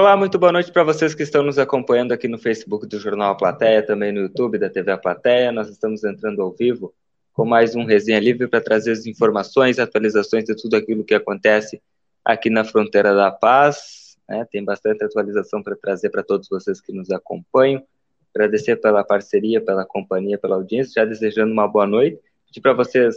[0.00, 3.32] Olá, muito boa noite para vocês que estão nos acompanhando aqui no Facebook do Jornal
[3.32, 5.52] A Plateia, também no YouTube da TV A Plateia.
[5.52, 6.94] Nós estamos entrando ao vivo
[7.34, 11.82] com mais um Resenha Livre para trazer as informações, atualizações de tudo aquilo que acontece
[12.24, 14.16] aqui na fronteira da paz.
[14.26, 14.46] Né?
[14.50, 17.82] Tem bastante atualização para trazer para todos vocês que nos acompanham.
[18.34, 22.18] Agradecer pela parceria, pela companhia, pela audiência, já desejando uma boa noite.
[22.46, 23.16] Pedir para vocês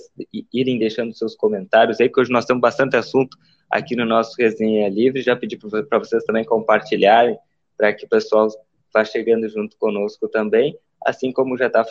[0.54, 3.38] irem deixando seus comentários aí, que hoje nós temos bastante assunto
[3.70, 5.22] aqui no nosso Resenha Livre.
[5.22, 7.38] Já pedi para vocês também compartilharem,
[7.78, 8.48] para que o pessoal
[8.94, 10.78] vá chegando junto conosco também.
[11.06, 11.84] Assim como já está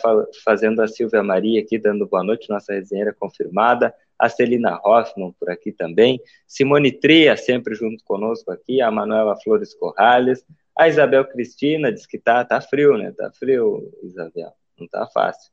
[0.43, 3.93] fazendo a Silvia Maria aqui, dando boa noite, nossa resenheira confirmada.
[4.17, 6.19] A Celina Hoffman por aqui também.
[6.47, 8.81] Simone Tria sempre junto conosco aqui.
[8.81, 10.45] A Manuela Flores Corrales.
[10.75, 13.11] A Isabel Cristina diz que tá, tá frio, né?
[13.11, 14.53] Tá frio, Isabel.
[14.79, 15.51] Não tá fácil.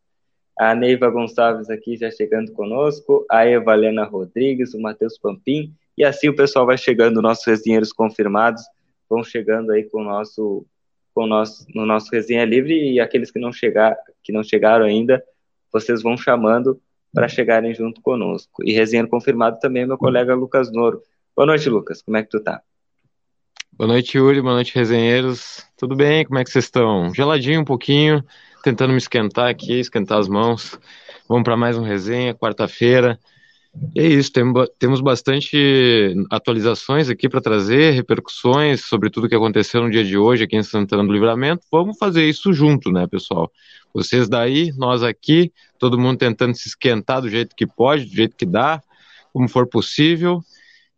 [0.59, 3.27] A Neiva Gonçalves aqui já chegando conosco.
[3.30, 8.62] A Evalena Rodrigues, o Matheus Pampim e assim o pessoal vai chegando, nossos resenheiros confirmados
[9.09, 10.65] vão chegando aí com o nosso,
[11.12, 14.84] com o nosso, no nosso resenha livre e aqueles que não chegar, que não chegaram
[14.84, 15.23] ainda,
[15.73, 16.81] vocês vão chamando
[17.12, 18.62] para chegarem junto conosco.
[18.64, 21.03] E resenha confirmado também é meu colega Lucas Noro.
[21.37, 22.03] Boa noite, Lucas.
[22.03, 22.62] Como é que tu tá?
[23.73, 24.41] Boa noite, Yuri.
[24.41, 25.67] Boa noite, resenheiros.
[25.77, 26.25] Tudo bem?
[26.25, 27.12] Como é que vocês estão?
[27.14, 28.23] Geladinho um pouquinho,
[28.62, 30.79] tentando me esquentar aqui, esquentar as mãos.
[31.29, 33.19] Vamos para mais um resenha, quarta-feira.
[33.95, 34.33] É isso,
[34.79, 40.45] temos bastante atualizações aqui para trazer, repercussões sobre tudo que aconteceu no dia de hoje
[40.45, 41.63] aqui em Santana do Livramento.
[41.71, 43.51] Vamos fazer isso junto, né, pessoal?
[43.95, 48.37] Vocês daí, nós aqui, todo mundo tentando se esquentar do jeito que pode, do jeito
[48.37, 48.83] que dá,
[49.33, 50.41] como for possível.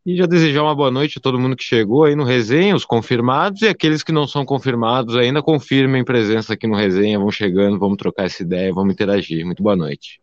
[0.04, 2.86] E já desejar uma boa noite a todo mundo que chegou aí no resenha, os
[2.86, 7.78] confirmados e aqueles que não são confirmados ainda confirmem presença aqui no resenha, vão chegando,
[7.78, 9.44] vamos trocar essa ideia, vamos interagir.
[9.44, 10.21] Muito boa noite.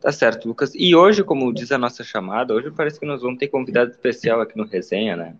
[0.00, 0.72] Tá certo, Lucas.
[0.74, 4.40] E hoje, como diz a nossa chamada, hoje parece que nós vamos ter convidado especial
[4.40, 5.36] aqui no Resenha, né?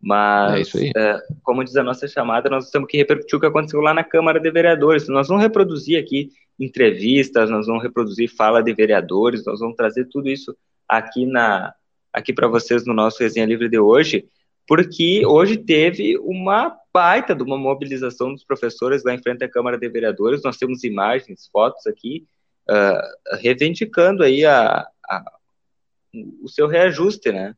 [0.00, 3.80] Mas, é é, como diz a nossa chamada, nós temos que repercutir o que aconteceu
[3.82, 5.06] lá na Câmara de Vereadores.
[5.08, 10.28] Nós vamos reproduzir aqui entrevistas, nós vamos reproduzir fala de vereadores, nós vamos trazer tudo
[10.28, 10.56] isso
[10.88, 11.74] aqui na
[12.12, 14.24] aqui para vocês no nosso Resenha Livre de hoje,
[14.66, 19.78] porque hoje teve uma baita de uma mobilização dos professores lá em frente à Câmara
[19.78, 20.42] de Vereadores.
[20.42, 22.26] Nós temos imagens, fotos aqui
[22.70, 25.32] uh, reivindicando aí a, a,
[26.42, 27.54] o seu reajuste, né?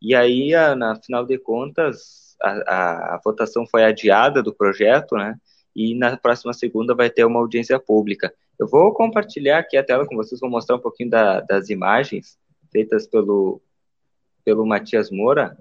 [0.00, 5.36] E aí, a, na final de contas, a, a, votação foi adiada do projeto, né?
[5.74, 8.32] E na próxima segunda vai ter uma audiência pública.
[8.58, 12.38] Eu vou compartilhar aqui a tela com vocês, vou mostrar um pouquinho da, das imagens
[12.70, 13.60] feitas pelo,
[14.44, 15.56] pelo Matias Moura,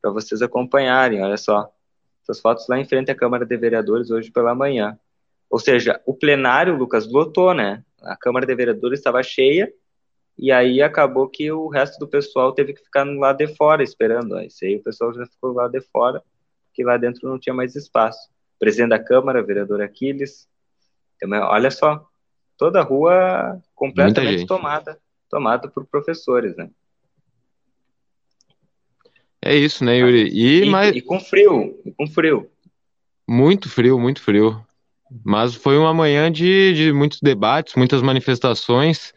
[0.00, 1.22] para vocês acompanharem.
[1.22, 1.70] Olha só,
[2.22, 4.98] essas fotos lá em frente à Câmara de Vereadores hoje pela manhã.
[5.50, 7.84] Ou seja, o plenário, Lucas, lotou, né?
[8.04, 9.72] A Câmara de Vereadores estava cheia,
[10.38, 14.36] e aí acabou que o resto do pessoal teve que ficar lá de fora esperando.
[14.36, 16.22] Aí, aí o pessoal já ficou lá de fora,
[16.66, 18.30] porque lá dentro não tinha mais espaço.
[18.58, 20.48] Presidente da Câmara, vereador Aquiles.
[21.20, 22.06] Também, olha só,
[22.56, 24.98] toda a rua completamente tomada,
[25.28, 26.70] tomada por professores, né?
[29.44, 30.28] É isso, né, Yuri?
[30.28, 30.94] E, e, mas...
[30.94, 32.48] e com frio, e com frio.
[33.28, 34.64] Muito frio, muito frio.
[35.24, 39.12] Mas foi uma manhã de, de muitos debates, muitas manifestações,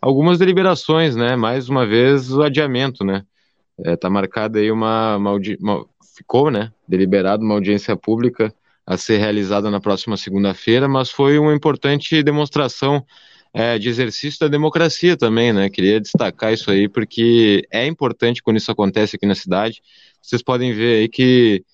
[0.00, 1.36] algumas deliberações, né?
[1.36, 3.24] Mais uma vez o adiamento, né?
[3.84, 5.86] É, marcada aí uma, uma, uma,
[6.16, 6.72] ficou, né?
[6.88, 8.52] Deliberado uma audiência pública
[8.86, 13.04] a ser realizada na próxima segunda-feira, mas foi uma importante demonstração
[13.52, 15.68] é, de exercício da democracia também, né?
[15.68, 19.82] Queria destacar isso aí porque é importante quando isso acontece aqui na cidade.
[20.22, 21.64] Vocês podem ver aí que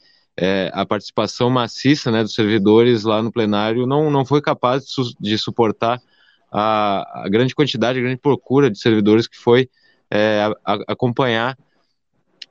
[0.44, 4.91] é, a participação maciça né, dos servidores lá no plenário não, não foi capaz de,
[4.91, 6.03] su de suportar
[6.50, 9.70] a, a, grande quantidade, a grande procura de servidores que foi
[10.10, 11.56] é, a, a acompanhar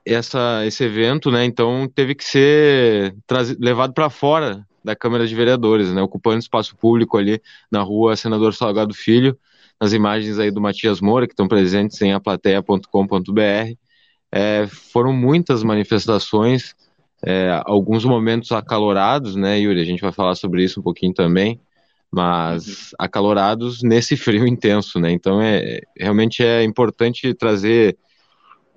[0.06, 1.44] essa, esse evento, né?
[1.44, 3.14] Então teve que ser
[3.60, 6.00] levado para fora da Câmara de Vereadores, né?
[6.00, 9.38] Ocupando espaço público ali na rua Senador Salgado Filho,
[9.78, 13.76] nas imagens aí do Matias Moura, que estão presentes em aplateia.com.br.
[14.32, 16.74] É, foram muitas manifestações
[17.24, 19.80] é, alguns momentos acalorados, né, Yuri?
[19.80, 21.60] A gente vai falar sobre isso um pouquinho também,
[22.10, 22.96] mas uhum.
[22.98, 25.10] acalorados nesse frio intenso, né?
[25.12, 27.96] Então é realmente é importante trazer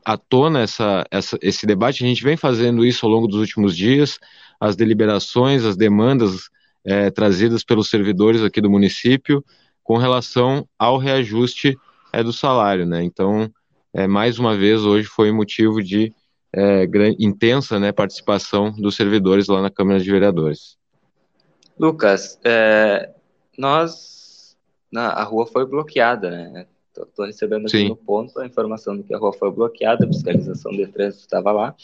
[0.06, 2.04] à tona essa, essa, esse debate.
[2.04, 4.19] A gente vem fazendo isso ao longo dos últimos dias,
[4.60, 6.50] as deliberações, as demandas
[6.86, 9.44] é, trazidas pelos servidores aqui do município
[9.84, 11.75] com relação ao reajuste
[12.14, 13.04] é, do salário, né?
[13.04, 13.52] Então,
[13.94, 16.14] é, mais uma vez, hoje foi motivo de
[16.56, 16.88] é,
[17.19, 20.78] intensa né, participação dos servidores lá na Câmara de Vereadores.
[21.78, 23.12] Lucas, é,
[23.57, 24.56] nós
[24.90, 26.66] na, a rua foi bloqueada, né?
[26.96, 27.90] Estou recebendo aqui Sim.
[27.90, 31.52] no ponto a informação de que a rua foi bloqueada, a fiscalização de trânsito estava
[31.52, 31.75] lá.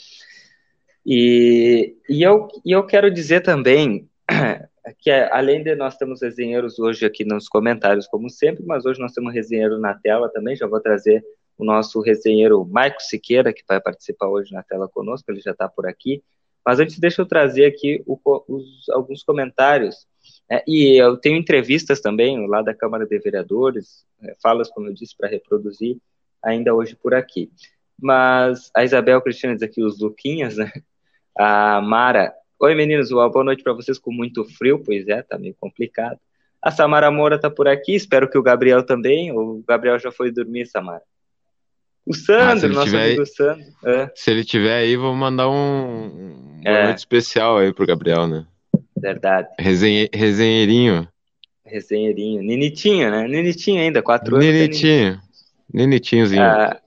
[1.06, 4.08] E, e, eu, e eu quero dizer também
[5.00, 9.12] que, além de nós temos resenheiros hoje aqui nos comentários, como sempre, mas hoje nós
[9.12, 10.56] temos resenheiro na tela também.
[10.56, 11.22] Já vou trazer
[11.62, 15.70] o nosso resenheiro Maico Siqueira, que vai participar hoje na tela conosco, ele já está
[15.70, 16.24] por aqui.
[16.66, 20.08] Mas antes, deixa eu trazer aqui o, os, alguns comentários.
[20.50, 24.94] É, e eu tenho entrevistas também lá da Câmara de Vereadores, é, falas, como eu
[24.94, 25.98] disse, para reproduzir
[26.42, 27.52] ainda hoje por aqui.
[28.00, 30.72] Mas a Isabel Cristina diz aqui os Luquinhas, né?
[31.38, 35.56] A Mara, oi meninos, boa noite para vocês com muito frio, pois é, tá meio
[35.60, 36.20] complicado.
[36.60, 40.32] A Samara Moura tá por aqui, espero que o Gabriel também, o Gabriel já foi
[40.32, 41.04] dormir, Samara.
[42.06, 43.66] O Sandro, ah, nosso amigo aí, Sandro.
[43.86, 44.12] É.
[44.16, 46.94] Se ele tiver aí, vou mandar um, um é.
[46.94, 48.46] especial aí pro Gabriel, né?
[48.98, 49.48] Verdade.
[49.60, 51.08] Resenhe, resenheirinho.
[51.64, 52.42] Resenheirinho.
[52.42, 53.28] Ninitinho, né?
[53.28, 54.46] Ninitinho ainda, quatro anos.
[54.46, 55.22] Ninitinho.
[55.72, 56.42] Ninitinhozinho.
[56.42, 56.82] Ah,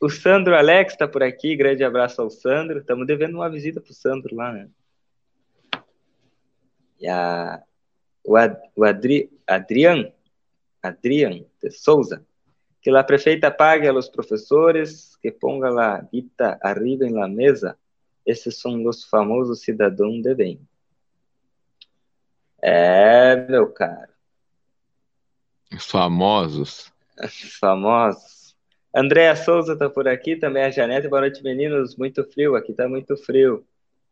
[0.00, 2.78] o Sandro Alex tá por aqui, grande abraço ao Sandro.
[2.78, 4.68] Estamos devendo uma visita pro Sandro lá, né?
[7.00, 7.62] E a,
[8.24, 10.10] o, Ad, o Adri, Adrian,
[10.82, 12.24] Adrian de Souza
[12.84, 17.78] que la prefeita pague a los professores, que ponga la guita arriba en la mesa.
[18.26, 20.60] Esses são os famosos cidadãos de bem.
[22.60, 24.12] É, meu caro.
[25.74, 26.92] Os famosos.
[27.18, 28.54] Os famosos.
[28.94, 31.08] Andréa Souza tá por aqui, também a Janete.
[31.08, 31.96] Boa noite, meninos.
[31.96, 33.64] Muito frio, aqui tá muito frio.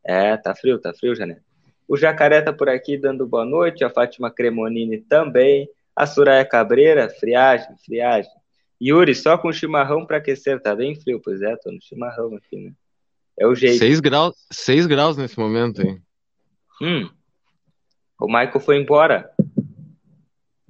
[0.03, 1.43] É, tá frio, tá frio, Janete.
[1.87, 5.69] O Jacaré tá por aqui dando boa noite, a Fátima Cremonini também.
[5.95, 8.33] A Soraya Cabreira, friagem, friagem.
[8.83, 12.57] Yuri, só com chimarrão para aquecer, tá bem frio, pois é, tô no chimarrão aqui,
[12.57, 12.73] né?
[13.39, 13.79] É o jeito.
[13.79, 16.03] 6 graus, seis graus nesse momento, hein?
[16.81, 17.09] Hum.
[18.21, 19.31] O Michael foi embora.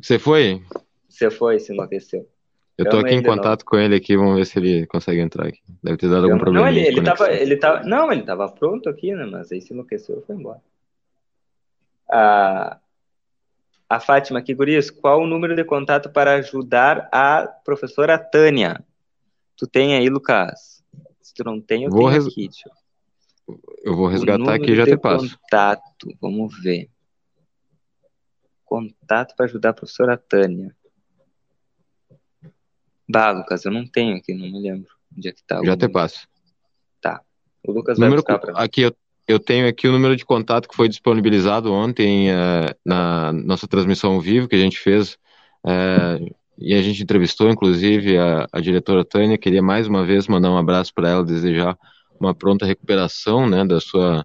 [0.00, 0.62] Você foi?
[1.08, 2.28] Você foi, se enlouqueceu.
[2.76, 5.60] Eu tô aqui em contato com ele aqui, vamos ver se ele consegue entrar aqui.
[5.82, 6.66] Deve ter dado algum problema.
[6.66, 9.26] Não, ele, ele tava, ele tava, não, ele tava pronto aqui, né?
[9.26, 10.60] Mas aí se enlouqueceu e foi embora.
[12.10, 12.78] Ah,
[13.92, 18.82] a Fátima aqui, Gurias, qual o número de contato para ajudar a professora Tânia?
[19.54, 20.82] Tu tem aí, Lucas?
[21.20, 22.26] Se tu não tem, eu vou tenho res...
[22.26, 22.48] aqui.
[23.46, 23.60] Eu...
[23.84, 25.38] eu vou resgatar aqui e já te passo.
[25.38, 26.88] Contato, vamos ver.
[28.64, 30.74] Contato para ajudar a professora Tânia.
[33.06, 35.62] Bah, Lucas, eu não tenho aqui, não me lembro onde é que tá.
[35.62, 36.26] Já te passo.
[36.98, 37.20] Tá.
[37.62, 38.58] O Lucas vai número, buscar pra mim.
[38.58, 38.96] Aqui eu,
[39.26, 44.14] eu tenho aqui o número de contato que foi disponibilizado ontem uh, na nossa transmissão
[44.14, 45.14] ao vivo que a gente fez.
[45.64, 49.38] Uh, e a gente entrevistou, inclusive, a, a, diretora Tânia.
[49.38, 51.76] Queria mais uma vez mandar um abraço para ela, desejar
[52.20, 54.24] uma pronta recuperação né, da, sua,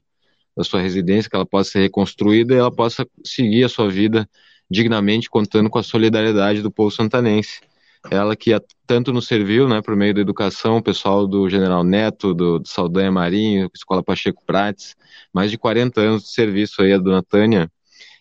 [0.55, 4.27] da sua residência, que ela possa ser reconstruída e ela possa seguir a sua vida
[4.69, 7.61] dignamente, contando com a solidariedade do povo santanense
[8.09, 8.51] ela que
[8.85, 12.67] tanto nos serviu, né, por meio da educação, o pessoal do General Neto, do, do
[12.67, 14.95] Saldanha Marinho, Escola Pacheco Prates,
[15.33, 17.69] mais de 40 anos de serviço aí a dona Tânia,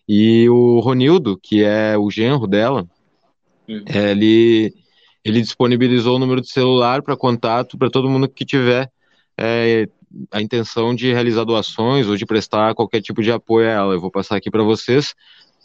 [0.08, 2.86] e o Ronildo, que é o genro dela,
[3.68, 3.84] uhum.
[3.86, 4.72] ele,
[5.24, 8.90] ele disponibilizou o número de celular para contato para todo mundo que tiver
[9.36, 9.88] é,
[10.30, 13.94] a intenção de realizar doações ou de prestar qualquer tipo de apoio a ela.
[13.94, 15.14] Eu vou passar aqui para vocês.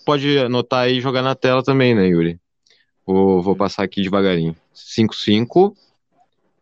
[0.05, 2.39] Pode anotar aí e jogar na tela também, né, Yuri?
[3.05, 4.55] Vou, vou passar aqui devagarinho.
[4.73, 5.75] 55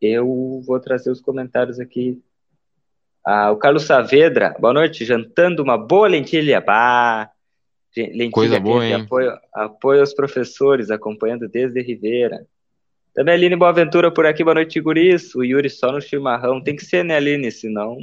[0.00, 2.22] eu vou trazer os comentários aqui
[3.24, 6.60] ah, o Carlos Saavedra, boa noite, jantando uma boa lentilha.
[6.60, 7.30] Bah,
[7.96, 8.94] lentilha Coisa boa, hein?
[8.94, 12.46] Apoio, apoio aos professores, acompanhando desde Ribeira.
[13.14, 15.34] Também Aline Boaventura por aqui, boa noite, guris.
[15.34, 16.62] O Yuri só no chimarrão.
[16.62, 17.52] Tem que ser, né, Aline?
[17.52, 17.98] Senão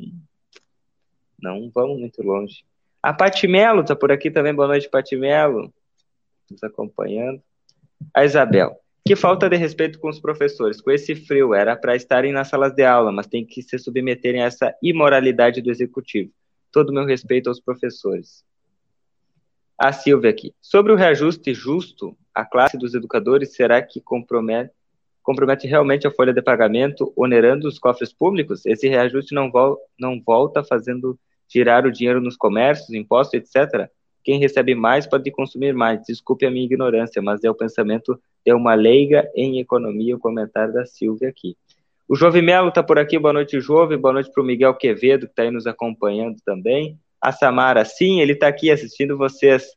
[1.42, 2.64] não vamos muito longe.
[3.02, 5.74] A Patimelo tá por aqui também, boa noite, Patimelo.
[6.50, 7.42] Nos acompanhando.
[8.14, 8.80] A Isabel.
[9.06, 10.82] Que falta de respeito com os professores.
[10.82, 14.42] Com esse frio, era para estarem nas salas de aula, mas tem que se submeterem
[14.42, 16.32] a essa imoralidade do executivo.
[16.72, 18.44] Todo meu respeito aos professores.
[19.78, 20.54] A Silvia aqui.
[20.62, 24.72] Sobre o reajuste justo, a classe dos educadores será que compromete,
[25.24, 28.66] compromete realmente a folha de pagamento, onerando os cofres públicos?
[28.66, 31.18] Esse reajuste não, vol não volta fazendo
[31.52, 33.90] girar o dinheiro nos comércios, impostos, etc.
[34.24, 36.02] Quem recebe mais pode consumir mais.
[36.08, 40.74] Desculpe a minha ignorância, mas é o pensamento de uma leiga em economia, o comentário
[40.74, 41.56] da Silvia aqui.
[42.08, 45.28] O Jove Melo está por aqui, boa noite, Jove, boa noite para o Miguel Quevedo,
[45.28, 46.98] que está aí nos acompanhando também.
[47.22, 49.68] A Samara, sim, ele está aqui assistindo vocês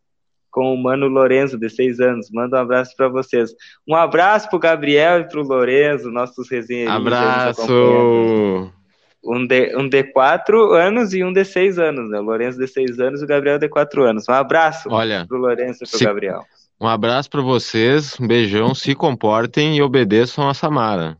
[0.50, 2.30] com o Mano Lorenzo, de seis anos.
[2.30, 3.50] Manda um abraço para vocês.
[3.88, 6.94] Um abraço para o Gabriel e para o Lorenzo, nossos resenheiros.
[6.94, 8.82] Abraço!
[9.25, 12.19] Um de, um de quatro anos e um de seis anos, né?
[12.19, 14.29] O Lourenço de seis anos e o Gabriel de quatro anos.
[14.29, 16.45] Um abraço Olha, pro Lourenço e pro se, Gabriel.
[16.81, 21.17] Um abraço para vocês, um beijão, se comportem e obedeçam a Samara.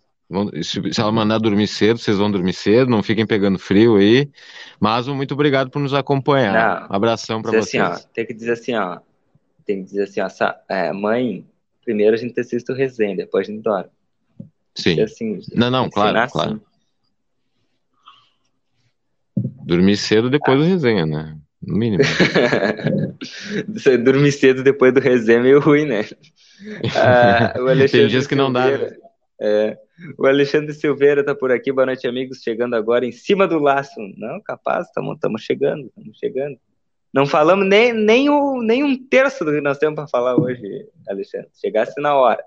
[0.63, 4.29] Se ela mandar dormir cedo, vocês vão dormir cedo, não fiquem pegando frio aí.
[4.81, 6.81] Mas muito obrigado por nos acompanhar.
[6.89, 7.83] Não, Abração para vocês.
[7.83, 8.99] Assim, ó, tem que dizer assim, ó.
[9.65, 11.47] Tem que dizer assim, ó, é, mãe,
[11.85, 13.91] primeiro a gente assiste o resenha, depois a gente dorme.
[14.75, 15.01] Sim.
[15.01, 16.33] Assim, não, não, claro, assim.
[16.33, 16.61] claro.
[19.65, 20.61] Dormir cedo depois ah.
[20.61, 21.37] do resenha, né?
[21.63, 22.03] No mínimo.
[24.05, 26.05] Dormir cedo depois do resenha é meio ruim, né?
[26.97, 27.55] Ah,
[27.91, 28.67] Tem dias que não dá.
[28.67, 28.97] Né?
[29.41, 29.79] É,
[30.19, 31.71] o Alexandre Silveira tá por aqui.
[31.73, 32.43] Boa noite, amigos.
[32.43, 34.01] Chegando agora em cima do laço.
[34.17, 36.59] Não, capaz, estamos chegando, estamos chegando.
[37.15, 40.89] Não falamos nem, nem, o, nem um terço do que nós temos para falar hoje,
[41.09, 41.51] Alexandre.
[41.61, 42.43] Chegasse na hora.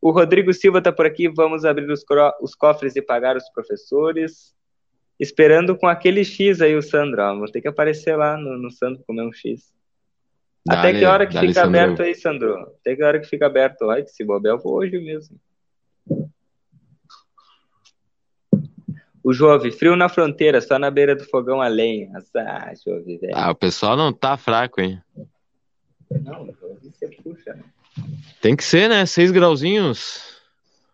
[0.00, 1.28] O Rodrigo Silva tá por aqui.
[1.28, 2.04] Vamos abrir os,
[2.40, 4.55] os cofres e pagar os professores
[5.18, 7.36] esperando com aquele X aí o Sandro, ó.
[7.36, 9.72] Vou ter que aparecer lá no, no Sandro comer um X.
[10.66, 11.68] Dale, Até que hora que fica Sandro.
[11.68, 12.54] aberto aí, Sandro?
[12.80, 13.88] Até que hora que fica aberto?
[13.90, 15.38] Ai, que se bobear, eu vou hoje mesmo.
[19.22, 22.12] O Jove, frio na fronteira, só na beira do fogão a lenha.
[22.36, 23.32] Ah, Jove, velho.
[23.34, 25.00] Ah, o pessoal não tá fraco, hein?
[26.22, 27.64] Não, Jove, você puxa, né?
[28.40, 29.04] Tem que ser, né?
[29.06, 30.36] Seis grauzinhos.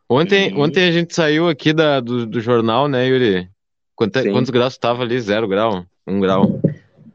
[0.08, 3.50] Ontem, ontem a gente saiu aqui da, do, do jornal, né, Yuri?
[3.94, 5.20] Quanto, quantos graus estava ali?
[5.20, 5.84] Zero grau?
[6.06, 6.60] Um grau?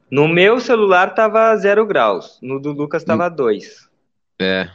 [0.10, 2.40] No meu celular tava zero graus.
[2.42, 3.36] No do Lucas tava hum.
[3.36, 3.90] dois.
[4.40, 4.70] É.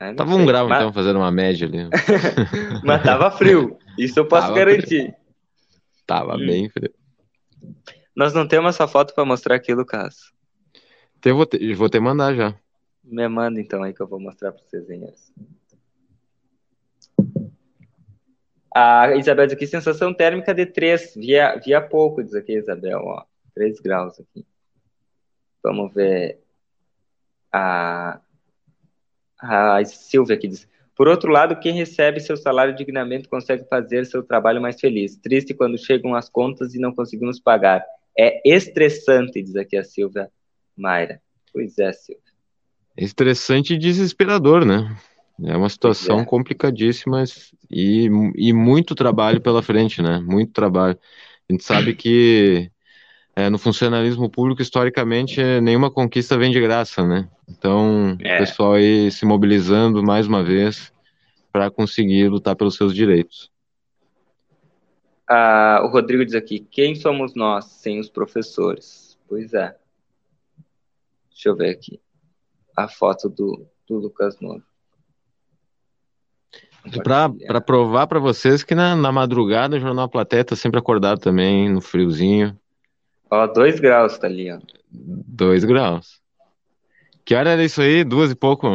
[0.00, 0.40] é tava sei.
[0.40, 0.78] um grau, Mas...
[0.78, 1.88] então, fazendo uma média ali.
[2.84, 3.76] Mas tava frio.
[3.98, 5.02] Isso eu posso tava garantir.
[5.02, 5.14] Frio.
[6.06, 6.46] Tava hum.
[6.46, 6.92] bem frio.
[8.16, 10.32] Nós não temos essa foto para mostrar aqui, Lucas.
[11.24, 12.54] Eu vou ter, vou mandar já.
[13.04, 14.86] Me manda então aí que eu vou mostrar para vocês.
[18.74, 23.24] A Isabel diz aqui, sensação térmica de 3, via, via pouco, diz aqui Isabel, ó,
[23.54, 24.46] 3 graus aqui.
[25.62, 26.38] Vamos ver
[27.52, 28.20] a,
[29.40, 34.20] a Silvia aqui diz, por outro lado, quem recebe seu salário dignamente consegue fazer seu
[34.20, 35.16] trabalho mais feliz.
[35.16, 37.84] Triste quando chegam as contas e não conseguimos pagar.
[38.18, 40.28] É estressante, diz aqui a Silvia
[40.76, 41.22] Mayra.
[41.52, 42.24] Pois é, Silvia.
[42.96, 44.92] Estressante e desesperador, né?
[45.44, 46.24] É uma situação é.
[46.24, 47.22] complicadíssima
[47.70, 50.18] e, e muito trabalho pela frente, né?
[50.18, 50.98] Muito trabalho.
[51.48, 52.70] A gente sabe que
[53.36, 57.28] é, no funcionalismo público, historicamente, nenhuma conquista vem de graça, né?
[57.48, 58.34] Então, é.
[58.34, 60.92] o pessoal aí se mobilizando mais uma vez
[61.52, 63.50] para conseguir lutar pelos seus direitos.
[65.28, 69.16] Ah, o Rodrigo diz aqui: quem somos nós sem os professores?
[69.28, 69.76] Pois é.
[71.30, 72.00] Deixa eu ver aqui
[72.76, 74.62] a foto do, do Lucas Novo.
[77.02, 81.68] Para provar para vocês que na, na madrugada o Jornal Platéia tá sempre acordado também,
[81.68, 82.58] no friozinho.
[83.30, 84.58] Ó, dois graus tá ali, ó.
[84.90, 86.20] Dois graus.
[87.24, 88.04] Que hora era isso aí?
[88.04, 88.68] Duas e pouco?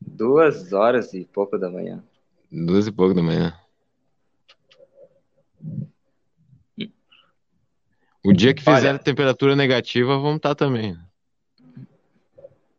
[0.00, 2.02] Duas horas e pouco da manhã.
[2.50, 3.54] Duas e pouco da manhã.
[8.24, 10.98] O dia que fizer Olha, temperatura negativa, vamos estar tá também.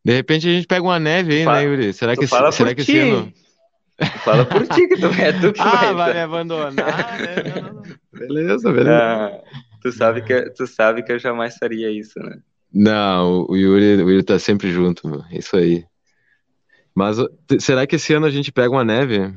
[0.03, 1.93] De repente a gente pega uma neve aí, né, né, Yuri?
[1.93, 3.31] Será que, será que esse ano...
[4.23, 5.89] Fala por ti, que tu, é tu que ah, vai.
[5.89, 7.71] Ah, vai me abandonar, né?
[8.13, 8.91] beleza, beleza.
[8.91, 9.43] Ah,
[9.81, 12.39] tu, sabe que, tu sabe que eu jamais faria isso, né?
[12.71, 15.23] Não, o Yuri, o Yuri tá sempre junto, meu.
[15.31, 15.85] Isso aí.
[16.93, 17.17] Mas
[17.59, 19.33] será que esse ano a gente pega uma neve?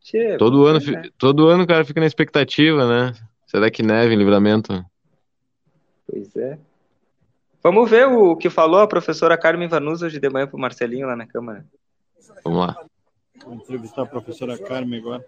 [0.00, 1.02] Che, todo ano, né?
[1.16, 3.14] todo ano o cara fica na expectativa, né?
[3.46, 4.84] Será que neve em livramento?
[6.10, 6.58] Pois é.
[7.62, 11.14] Vamos ver o que falou a professora Carmen Vanusa hoje de manhã pro Marcelinho lá
[11.14, 11.64] na Câmara.
[12.44, 12.76] Vamos lá.
[13.40, 15.24] Vou entrevistar a professora Carmen agora.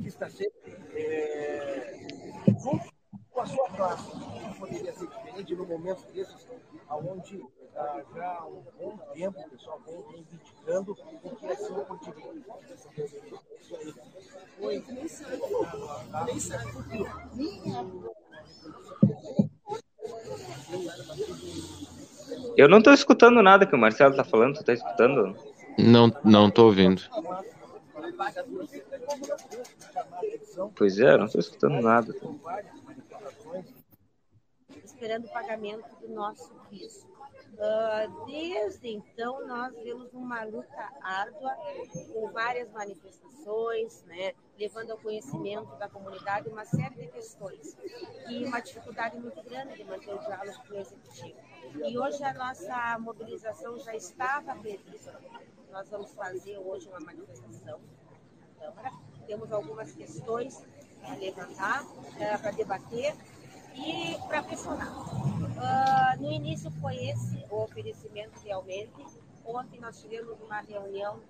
[0.00, 2.06] Que está sempre é,
[2.46, 2.92] junto
[3.30, 4.10] com a sua classe.
[4.58, 6.46] Poderia ser diferente no momento desses,
[6.90, 7.44] onde
[7.74, 12.44] ah, já há um bom tempo o pessoal vem reivindicando o que é por direito.
[13.60, 13.94] Isso aí.
[14.60, 14.84] Oi.
[14.88, 16.68] Nem sabe.
[22.56, 25.36] Eu não estou escutando nada que o Marcelo está falando, tu está escutando?
[25.78, 27.02] Não, não estou ouvindo.
[30.74, 32.12] Pois é, não estou escutando nada.
[34.84, 37.06] Esperando o pagamento do nosso piso.
[37.58, 41.56] Uh, desde então, nós vemos uma luta árdua,
[42.12, 47.76] com várias manifestações, né, levando ao conhecimento da comunidade uma série de questões,
[48.28, 51.38] e uma dificuldade muito grande de manter o diálogo com o Executivo.
[51.84, 55.18] E hoje a nossa mobilização já estava prevista.
[55.70, 57.80] Nós vamos fazer hoje uma manifestação
[58.40, 58.92] na Câmara,
[59.26, 60.62] temos algumas questões
[61.00, 63.14] para levantar, uh, para debater,
[63.78, 64.90] e para pressionar.
[64.90, 69.06] Uh, no início foi esse o oferecimento realmente.
[69.44, 71.20] Ontem nós tivemos uma reunião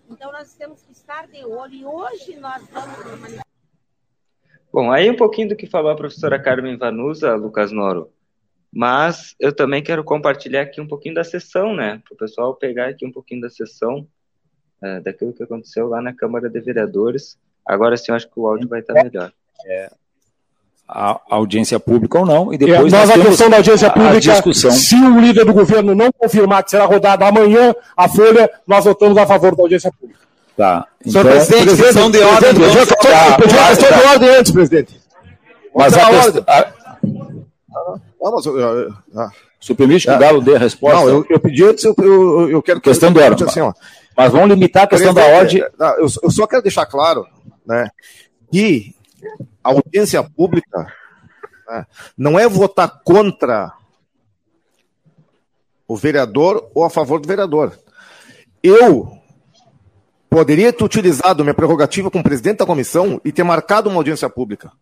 [0.08, 3.38] Então, nós temos que estar de olho e hoje nós vamos
[4.72, 8.12] Bom, aí um pouquinho do que falou a professora Carmen Vanusa, Lucas Noro.
[8.70, 12.02] Mas eu também quero compartilhar aqui um pouquinho da sessão, né?
[12.04, 14.06] Para o pessoal pegar aqui um pouquinho da sessão
[14.82, 17.36] é, daquilo que aconteceu lá na Câmara de Vereadores.
[17.64, 19.32] Agora sim, eu acho que o áudio vai estar melhor.
[19.66, 19.90] É,
[20.88, 24.20] a audiência pública ou não, e depois é, nós, nós a questão da audiência pública,
[24.20, 24.70] discussão.
[24.70, 29.18] se o líder do governo não confirmar que será rodada amanhã a folha, nós votamos
[29.18, 30.20] a favor da audiência pública.
[30.56, 30.86] Tá.
[31.00, 32.54] Então, Senhor presidente, presidente, questão de ordem.
[32.54, 35.00] Presidente, tá, pediu a questão de ordem antes, presidente.
[35.74, 36.72] Mas a, questão, a...
[39.14, 40.98] Ah, mas, permite que o Galo dê a resposta.
[40.98, 42.80] Não, eu, eu pedi antes, eu, eu, eu quero...
[42.80, 43.46] Questão de ordem.
[43.46, 43.72] Assim, ó,
[44.18, 45.62] mas vamos limitar a questão da ordem.
[45.96, 47.24] Eu só quero deixar claro
[47.64, 47.88] né,
[48.50, 48.92] que
[49.62, 50.92] a audiência pública
[51.68, 53.72] né, não é votar contra
[55.86, 57.78] o vereador ou a favor do vereador.
[58.60, 59.16] Eu
[60.28, 64.72] poderia ter utilizado minha prerrogativa como presidente da comissão e ter marcado uma audiência pública.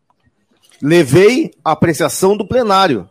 [0.80, 3.06] Levei a apreciação do plenário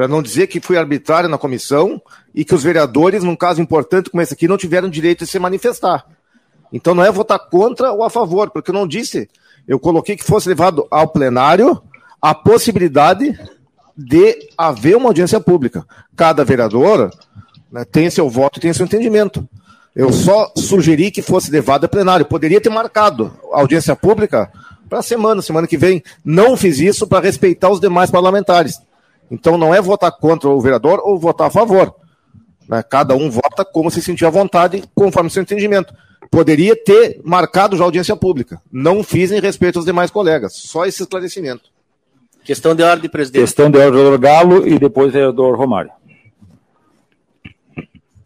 [0.00, 2.00] para não dizer que fui arbitrário na comissão
[2.34, 5.38] e que os vereadores, num caso importante como esse aqui, não tiveram direito de se
[5.38, 6.06] manifestar.
[6.72, 9.28] Então não é votar contra ou a favor, porque eu não disse.
[9.68, 11.82] Eu coloquei que fosse levado ao plenário
[12.18, 13.38] a possibilidade
[13.94, 15.84] de haver uma audiência pública.
[16.16, 17.10] Cada vereador
[17.70, 19.46] né, tem seu voto e tem seu entendimento.
[19.94, 22.24] Eu só sugeri que fosse levado a plenário.
[22.24, 24.50] Poderia ter marcado a audiência pública
[24.88, 26.02] para a semana, semana que vem.
[26.24, 28.80] Não fiz isso para respeitar os demais parlamentares.
[29.30, 31.94] Então não é votar contra o vereador ou votar a favor.
[32.68, 32.82] Né?
[32.82, 35.94] Cada um vota como se sentir à vontade, conforme seu entendimento.
[36.30, 38.60] Poderia ter marcado já audiência pública.
[38.70, 40.54] Não fiz em respeito aos demais colegas.
[40.54, 41.70] Só esse esclarecimento.
[42.44, 43.42] Questão de ordem, presidente.
[43.42, 45.90] Questão de ordem, vereador Galo e depois vereador Romário.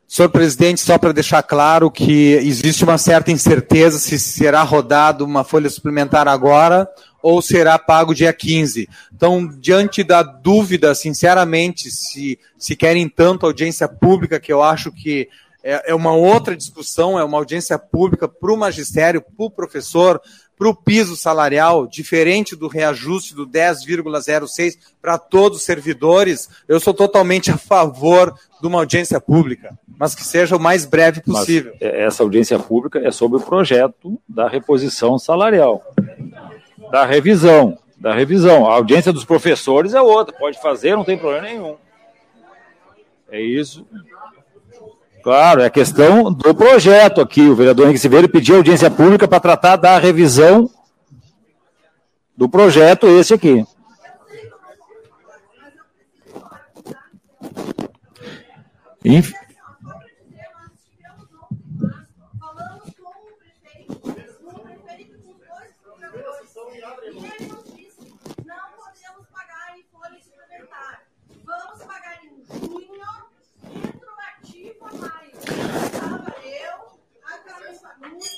[0.06, 5.42] Senhor presidente, só para deixar claro que existe uma certa incerteza se será rodado uma
[5.42, 6.88] folha suplementar agora
[7.24, 8.86] ou será pago dia 15.
[9.10, 15.30] Então, diante da dúvida, sinceramente, se, se querem tanto audiência pública, que eu acho que
[15.62, 20.20] é, é uma outra discussão, é uma audiência pública para o magistério, para o professor,
[20.54, 26.92] para o piso salarial, diferente do reajuste do 10,06 para todos os servidores, eu sou
[26.92, 31.72] totalmente a favor de uma audiência pública, mas que seja o mais breve possível.
[31.80, 35.82] Mas é, essa audiência pública é sobre o projeto da reposição salarial,
[36.90, 38.66] da revisão, da revisão.
[38.66, 41.76] A audiência dos professores é outra, pode fazer, não tem problema nenhum.
[43.30, 43.86] É isso.
[45.22, 47.40] Claro, é questão do projeto aqui.
[47.40, 50.68] O vereador Henrique Silveira pediu audiência pública para tratar da revisão
[52.36, 53.64] do projeto esse aqui.
[59.04, 59.43] Enfim.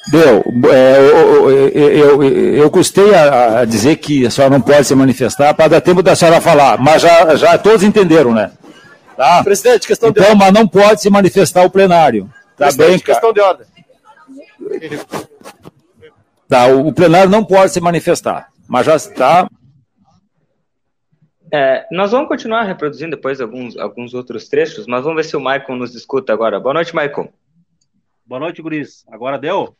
[0.08, 0.44] Deu.
[0.72, 5.52] É, eu, eu, eu, custei a, a, dizer que a senhora não pode se manifestar
[5.52, 8.52] para dar tempo da senhora falar, mas já, já todos entenderam, né?
[9.16, 9.42] Tá?
[9.42, 10.36] Presidente, questão então, de ordem.
[10.36, 12.30] Então, mas não pode se manifestar o plenário.
[12.56, 13.66] Tá Presidente, bem, questão de ordem.
[16.48, 19.48] Tá, o, o plenário não pode se manifestar, mas já está.
[21.52, 25.40] É, nós vamos continuar reproduzindo depois alguns, alguns outros trechos, mas vamos ver se o
[25.40, 26.60] Maicon nos escuta agora.
[26.60, 27.28] Boa noite, Maicon.
[28.24, 29.04] Boa noite, Guris.
[29.10, 29.76] Agora deu?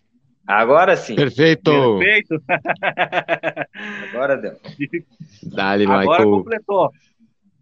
[0.46, 1.16] Agora sim.
[1.16, 1.98] Perfeito.
[1.98, 2.42] Perfeito.
[4.12, 4.52] Agora deu.
[5.42, 6.30] Dali, Agora Michael.
[6.30, 6.90] completou.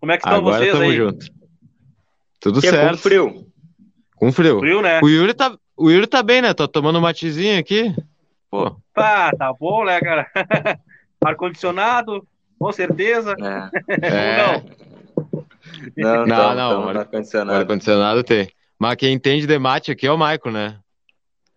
[0.01, 0.97] Como é que estão Agora vocês tamo aí?
[0.97, 1.27] junto.
[2.41, 2.91] Tudo Que é certo.
[2.91, 3.47] com frio.
[4.17, 4.59] Com frio.
[4.61, 5.01] Frio, né?
[5.03, 6.53] O Yuri tá, o Yuri tá bem, né?
[6.53, 7.95] Tá tomando um matezinho aqui.
[8.51, 10.27] Pô, Tá, tá bom, né, cara?
[11.25, 12.27] Ar-condicionado,
[12.59, 13.35] com certeza.
[13.41, 14.07] É.
[14.07, 14.63] é.
[15.97, 17.59] Não, Não, não, não, não, ar- ar-condicionado.
[17.59, 18.49] ar-condicionado tem.
[18.79, 20.79] Mas quem entende de mate aqui é o Michael, né?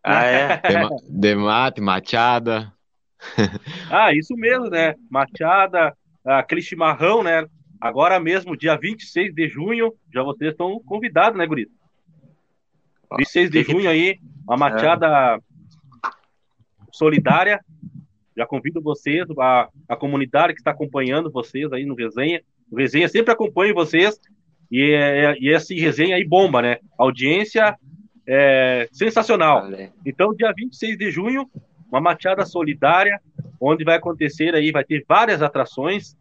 [0.08, 0.62] Ah, é?
[0.68, 2.74] De, ma- de mate, machada.
[3.92, 4.96] Ah, isso mesmo, né?
[5.10, 7.46] Machada, aquele chimarrão, né?
[7.80, 11.68] Agora mesmo, dia 26 de junho, já vocês estão convidados, né, Guri?
[13.18, 15.40] 26 de junho aí, uma machada
[16.92, 17.60] solidária.
[18.36, 22.42] Já convido vocês, a, a comunidade que está acompanhando vocês aí no Resenha.
[22.72, 24.20] O Resenha sempre acompanha vocês
[24.72, 26.78] e, é- e esse resenha aí bomba, né?
[26.98, 27.76] Audiência
[28.28, 29.68] é sensacional.
[30.06, 31.50] Então, dia 26 de junho,
[31.90, 33.22] uma machada solidária,
[33.60, 36.18] onde vai acontecer aí, vai ter várias atrações.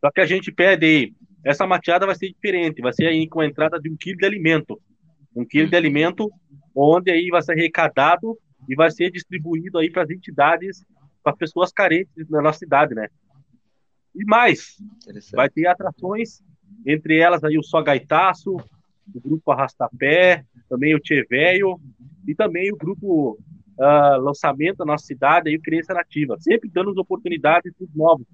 [0.00, 3.40] Só que a gente pede aí, essa machada vai ser diferente, vai ser aí com
[3.40, 4.80] a entrada de um quilo de alimento.
[5.34, 6.30] Um quilo de alimento,
[6.74, 10.84] onde aí vai ser arrecadado e vai ser distribuído aí para as entidades,
[11.22, 13.08] para pessoas carentes na nossa cidade, né?
[14.14, 14.76] E mais,
[15.32, 16.42] vai ter atrações,
[16.86, 18.56] entre elas aí o Só Gaitaço,
[19.14, 21.80] o grupo Arrastapé, também o Tchê Velho
[22.26, 23.38] e também o grupo
[23.78, 27.94] ah, Lançamento da nossa cidade, aí o Criança Nativa, sempre dando as oportunidades para os
[27.94, 28.26] novos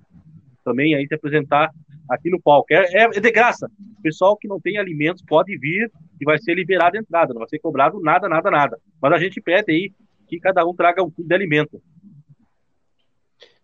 [0.65, 1.71] também aí se apresentar
[2.11, 2.67] aqui no palco.
[2.73, 3.71] É, é- é de graça.
[3.99, 5.89] O pessoal que não tem alimentos pode vir
[6.21, 8.77] e vai ser liberado a entrada, não vai ser cobrado nada, nada, nada.
[9.01, 9.93] Mas a gente pede aí
[10.27, 11.81] que cada um traga um quilo de alimento.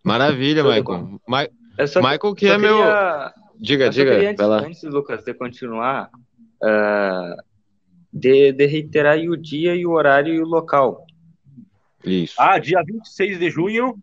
[0.03, 1.19] Maravilha, Michael.
[1.27, 1.47] Ma-
[1.87, 2.77] só- Michael, que é meu.
[2.77, 4.29] queria- Diga, eu só queria, diga.
[4.31, 4.67] antes, Vai lá.
[4.67, 6.09] antes, Lucas, de continuar,
[6.63, 7.35] ah,
[8.11, 11.05] de, de reiterar aí o dia e o horário e o local.
[12.05, 12.35] Isso.
[12.37, 13.97] Ah, dia 26 de junho,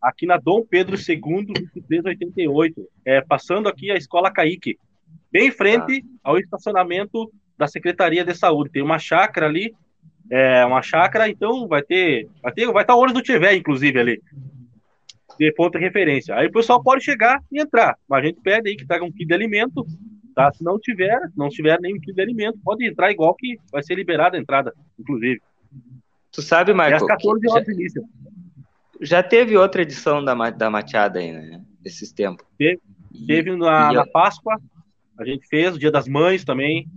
[0.00, 4.78] aqui na Dom Pedro II, 2388, é, passando aqui a Escola Caíque,
[5.30, 8.70] bem em frente ao estacionamento da Secretaria de Saúde.
[8.70, 9.74] Tem uma chácara ali,
[10.30, 13.98] é uma chácara, então vai ter, vai ter, vai estar o ônibus do Tiver, inclusive,
[13.98, 14.22] ali,
[15.38, 16.34] de ponto de referência.
[16.34, 19.12] Aí o pessoal pode chegar e entrar, mas a gente pede aí que traga um
[19.12, 19.84] quilo de alimento,
[20.34, 20.52] tá?
[20.52, 23.94] Se não tiver, não tiver nenhum quilo de alimento, pode entrar igual que vai ser
[23.94, 25.40] liberada a entrada, inclusive.
[26.32, 28.02] Tu sabe, É às Michael, 14 que horas já, início.
[29.00, 31.60] já teve outra edição da, da Machada aí, né?
[31.84, 32.44] Esses tempos.
[32.58, 32.80] Teve-
[33.12, 34.60] E- Teve na, e na eu- Páscoa,
[35.18, 36.88] a gente fez, o Dia das Mães também.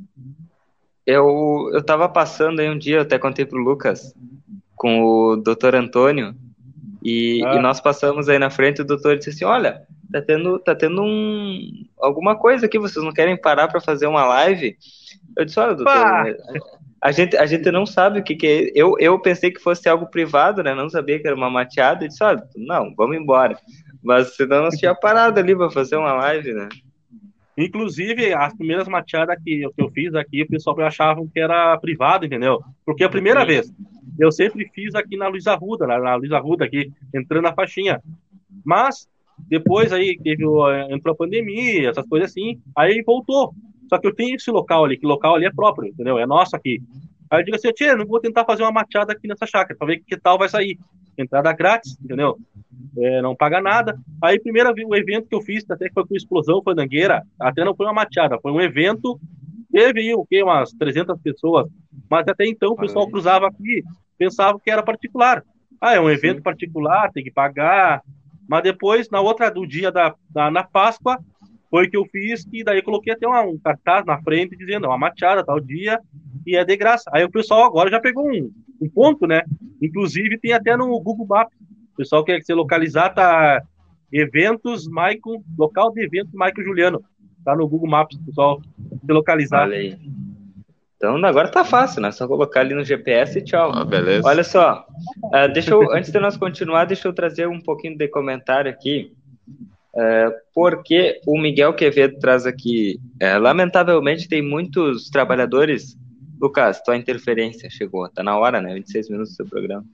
[1.06, 4.14] Eu, eu tava passando aí um dia, eu até contei pro Lucas,
[4.76, 6.36] com o doutor Antônio,
[7.04, 7.56] e, Ah.
[7.56, 11.02] e nós passamos aí na frente o doutor disse assim, olha, tá tendo, tá tendo
[11.02, 14.78] um, alguma coisa aqui, vocês não querem parar para fazer uma live?
[15.36, 16.26] Eu disse, olha, doutor, Pá!
[17.02, 18.72] a gente, a gente não sabe o que, que é.
[18.76, 20.74] Eu, eu pensei que fosse algo privado, né?
[20.74, 22.04] Não sabia que era uma mateada.
[22.04, 23.58] Eu disse, olha, não, vamos embora.
[24.04, 26.70] Mas senão nós tinha parado ali para fazer uma live, né?
[27.58, 31.76] Inclusive, as primeiras mateadas que, eu- que eu fiz aqui, o pessoal achavam que era
[31.80, 32.62] privado, entendeu?
[32.86, 33.48] Porque a primeira Sim.
[33.48, 33.74] vez,
[34.20, 38.00] eu sempre fiz aqui na Luiz Arruda, na, na Luiz Arruda aqui, entrando na faixinha.
[38.64, 39.08] Mas,
[39.48, 43.54] depois aí teve o, entrou a pandemia, essas coisas assim, aí voltou.
[43.90, 46.18] Só que eu tenho esse local ali, que local ali é próprio, entendeu?
[46.18, 46.82] É nosso aqui.
[47.30, 49.88] Aí eu digo assim, tia, não vou tentar fazer uma machada aqui nessa chácara, pra
[49.88, 50.78] ver que tal vai sair.
[51.18, 52.38] Entrada grátis, entendeu?
[52.98, 53.98] É, não paga nada.
[54.22, 57.66] Aí, primeiro o evento que eu fiz, até que foi com explosão, foi Nangueira, até
[57.66, 59.20] não foi uma machada, foi um evento,
[59.72, 61.68] teve aí, o quê, umas 300 pessoas,
[62.10, 63.84] mas até então o pessoal cruzava aqui,
[64.18, 65.44] pensava que era particular.
[65.82, 66.44] Ah, é um evento Sim.
[66.44, 68.02] particular, tem que pagar.
[68.48, 71.20] Mas depois, na outra, do dia da, da na Páscoa,
[71.70, 74.98] foi que eu fiz, e daí coloquei até uma, um cartaz na frente dizendo, uma
[74.98, 76.00] machada, tal dia,
[76.46, 77.10] e é de graça.
[77.14, 78.50] Aí o pessoal agora já pegou um,
[78.82, 79.42] um ponto, né?
[79.82, 81.54] Inclusive tem até no Google Maps.
[81.94, 83.62] O pessoal quer se localizar, tá
[84.12, 87.04] eventos Maicon, local de eventos Maicon Juliano.
[87.44, 88.62] Tá no Google Maps, pessoal
[89.06, 89.70] se localizar.
[89.70, 89.98] Aí.
[90.98, 92.12] Então agora tá fácil, né?
[92.12, 93.72] Só colocar ali no GPS e tchau.
[93.72, 94.28] Ah, beleza.
[94.28, 94.86] Olha só,
[95.26, 99.14] uh, deixa eu, antes de nós continuar, deixa eu trazer um pouquinho de comentário aqui,
[99.94, 105.96] uh, porque o Miguel Quevedo traz aqui, uh, lamentavelmente tem muitos trabalhadores,
[106.42, 108.74] Lucas, tua interferência chegou, tá na hora, né?
[108.74, 109.86] 26 minutos do seu programa.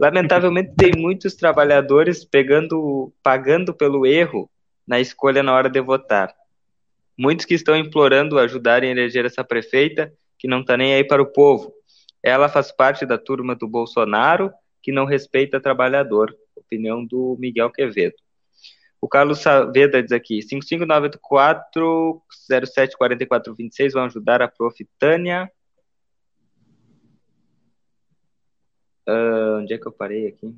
[0.00, 4.48] Lamentavelmente tem muitos trabalhadores pegando, pagando pelo erro
[4.86, 6.32] na escolha na hora de votar.
[7.18, 11.22] Muitos que estão implorando ajudarem a eleger essa prefeita que não está nem aí para
[11.22, 11.72] o povo.
[12.22, 16.34] Ela faz parte da turma do Bolsonaro, que não respeita trabalhador.
[16.54, 18.16] Opinião do Miguel Quevedo.
[19.00, 24.84] O Carlos Saavedra diz aqui: 5594 074426 vão ajudar a prof.
[24.98, 25.50] Tânia.
[29.08, 30.54] Uh, onde é que eu parei aqui?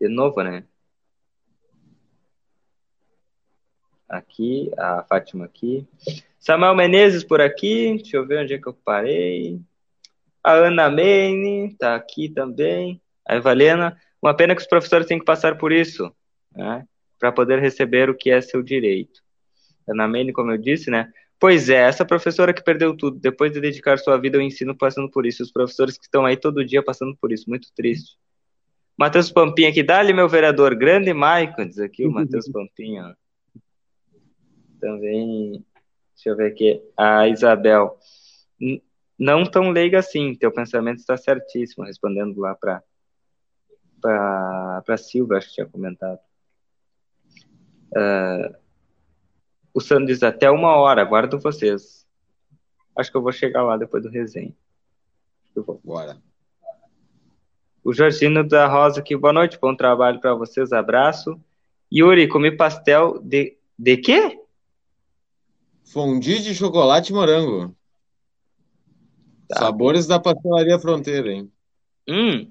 [0.00, 0.64] De novo, né?
[4.08, 5.88] Aqui, a Fátima aqui.
[6.38, 9.60] Samuel Menezes por aqui, deixa eu ver onde é que eu parei.
[10.42, 13.00] A Ana Maine está aqui também.
[13.26, 14.00] A Evalena.
[14.22, 16.14] Uma pena que os professores têm que passar por isso,
[16.54, 16.86] né?
[17.18, 19.20] Para poder receber o que é seu direito.
[19.88, 21.10] Ana Maine, como eu disse, né?
[21.38, 25.10] Pois é, essa professora que perdeu tudo, depois de dedicar sua vida ao ensino passando
[25.10, 25.42] por isso.
[25.42, 27.50] Os professores que estão aí todo dia passando por isso.
[27.50, 28.16] Muito triste.
[28.96, 33.14] Matheus Pampinha aqui, dá-lhe meu vereador, grande Maicon, diz aqui o Matheus Pampinha.
[34.80, 35.64] Também
[36.16, 36.82] Deixa eu ver aqui.
[36.96, 37.96] A Isabel.
[39.18, 42.82] Não tão leiga assim, teu pensamento está certíssimo, respondendo lá para
[44.00, 46.20] para Silva, acho que tinha comentado.
[47.90, 48.54] Uh,
[49.74, 52.06] o Sandro diz até uma hora, aguardo vocês.
[52.96, 54.54] Acho que eu vou chegar lá depois do resenha.
[55.54, 55.80] Eu vou.
[55.82, 56.16] Bora.
[57.82, 61.40] O Jorginho da Rosa aqui, boa noite, bom trabalho para vocês, abraço.
[61.92, 63.56] Yuri, comi pastel de.
[63.78, 64.40] De quê?
[65.86, 67.74] Fondue de chocolate e morango.
[69.48, 69.60] Tá.
[69.60, 71.50] Sabores da pastelaria Fronteira, hein?
[72.08, 72.50] Hum.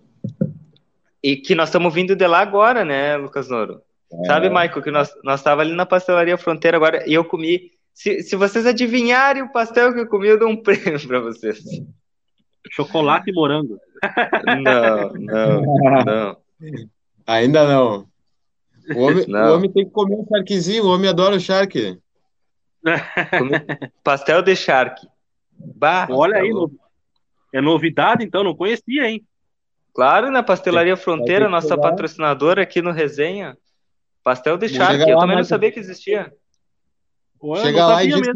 [1.21, 3.81] E que nós estamos vindo de lá agora, né, Lucas Noro?
[4.11, 4.25] É.
[4.25, 7.71] Sabe, Michael, que nós, nós tava ali na pastelaria Fronteira agora e eu comi.
[7.93, 11.59] Se, se vocês adivinharem o pastel que eu comi, eu dou um prêmio para vocês.
[12.71, 13.77] Chocolate e morango.
[14.63, 15.61] Não, não,
[16.05, 16.37] não.
[17.27, 18.07] Ainda não.
[18.95, 19.51] O homem, não.
[19.51, 21.99] O homem tem que comer um charquezinho, o homem adora o charque.
[24.03, 25.07] Pastel de charque.
[25.57, 26.71] Bah, Olha aí, no...
[27.53, 29.25] é novidade, então, não conhecia, hein?
[29.93, 33.57] Claro, na Pastelaria Fronteira, nossa patrocinadora aqui no Resenha.
[34.23, 36.33] Pastel de charque, eu também não sabia que existia.
[37.39, 38.33] Pô, Chega lá e diz que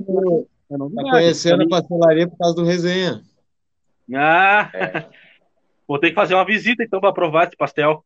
[0.67, 3.23] tá conhecendo a pastelaria por causa do Resenha.
[4.13, 5.05] Ah, é.
[5.87, 8.05] vou ter que fazer uma visita então para provar esse pastel.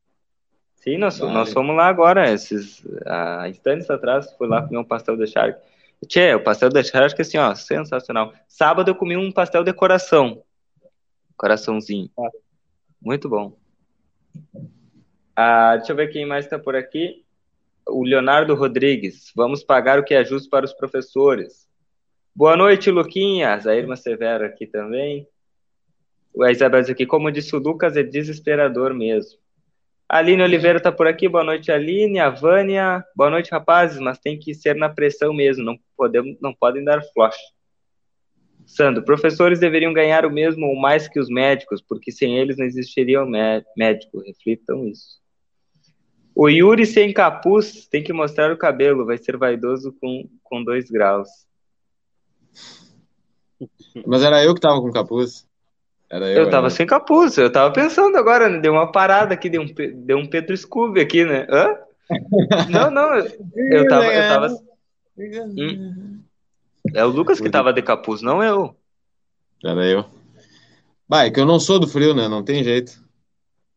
[0.75, 1.33] Sim, nós, vale.
[1.33, 5.61] nós fomos lá agora, esses, há instantes atrás, fui lá comer um pastel de charque.
[6.07, 8.33] Tchê, o pastel de charque, assim, ó, sensacional.
[8.47, 10.43] Sábado eu comi um pastel de coração.
[11.37, 12.09] Coraçãozinho.
[13.01, 13.57] Muito bom.
[15.35, 17.23] Ah, deixa eu ver quem mais está por aqui.
[17.87, 19.31] O Leonardo Rodrigues.
[19.35, 21.67] Vamos pagar o que é justo para os professores.
[22.35, 23.67] Boa noite, Luquinhas.
[23.67, 25.27] A Irma Severo aqui também.
[26.33, 29.37] O Isabel diz aqui, como disse o Lucas, é desesperador mesmo.
[30.07, 31.27] Aline Oliveira está por aqui.
[31.27, 32.19] Boa noite, Aline.
[32.19, 33.03] A Vânia.
[33.15, 33.99] Boa noite, rapazes.
[33.99, 35.63] Mas tem que ser na pressão mesmo.
[35.63, 37.37] Não, podemos, não podem dar flash.
[38.65, 42.65] Sandro, professores deveriam ganhar o mesmo ou mais que os médicos, porque sem eles não
[42.65, 43.29] existiria o
[43.77, 44.21] médico.
[44.25, 45.21] Reflitam isso.
[46.35, 49.05] O Yuri sem capuz tem que mostrar o cabelo.
[49.05, 51.29] Vai ser vaidoso com, com dois graus.
[54.05, 55.47] Mas era eu que estava com capuz.
[56.13, 58.59] Era eu, eu tava sem capuz, eu tava pensando agora, né?
[58.59, 59.73] deu uma parada aqui, deu um,
[60.05, 61.47] deu um Pedro Scooby aqui, né?
[61.49, 61.75] Hã?
[62.69, 64.05] Não, não, eu tava.
[64.13, 64.47] Eu tava...
[65.17, 66.21] Hum?
[66.93, 68.75] É o Lucas que tava de capuz, não eu.
[69.63, 70.05] Era eu.
[71.07, 72.27] Vai, que eu não sou do frio, né?
[72.27, 72.91] Não tem jeito.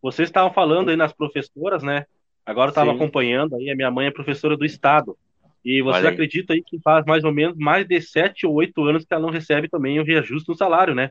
[0.03, 2.05] Vocês estavam falando aí nas professoras, né?
[2.45, 2.97] Agora eu tava Sim.
[2.97, 5.17] acompanhando aí, a minha mãe é professora do estado.
[5.65, 8.85] E vocês Olha acreditam aí que faz mais ou menos mais de sete ou oito
[8.85, 11.11] anos que ela não recebe também o reajuste no salário, né?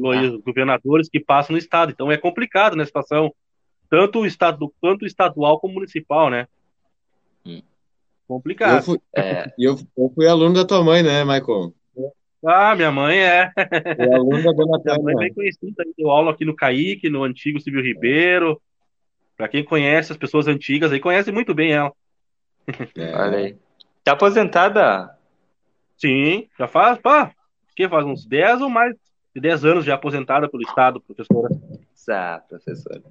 [0.00, 0.42] Pelos ah.
[0.44, 1.92] governadores que passam no estado.
[1.92, 3.32] Então é complicado nessa situação,
[3.88, 6.48] tanto o estado, quanto estadual como municipal, né?
[7.46, 7.62] Hum.
[8.26, 8.78] Complicado.
[8.78, 9.52] Eu fui, é...
[9.58, 11.72] eu, eu fui aluno da tua mãe, né, Michael?
[12.44, 13.50] Ah, minha mãe é.
[13.56, 17.22] É aluno da dona Minha mãe é bem conhecida, deu aula aqui no Caíque, no
[17.22, 18.60] antigo Silvio Ribeiro.
[19.36, 21.92] Para quem conhece as pessoas antigas aí, conhece muito bem ela.
[22.96, 23.14] É.
[23.14, 23.56] Olha aí.
[24.02, 25.16] Tá aposentada?
[25.96, 27.32] Sim, já faz, pá,
[27.76, 28.94] que faz uns 10 ou mais
[29.34, 31.48] de 10 anos já aposentada pelo Estado, professora.
[32.08, 33.02] Ah, professora.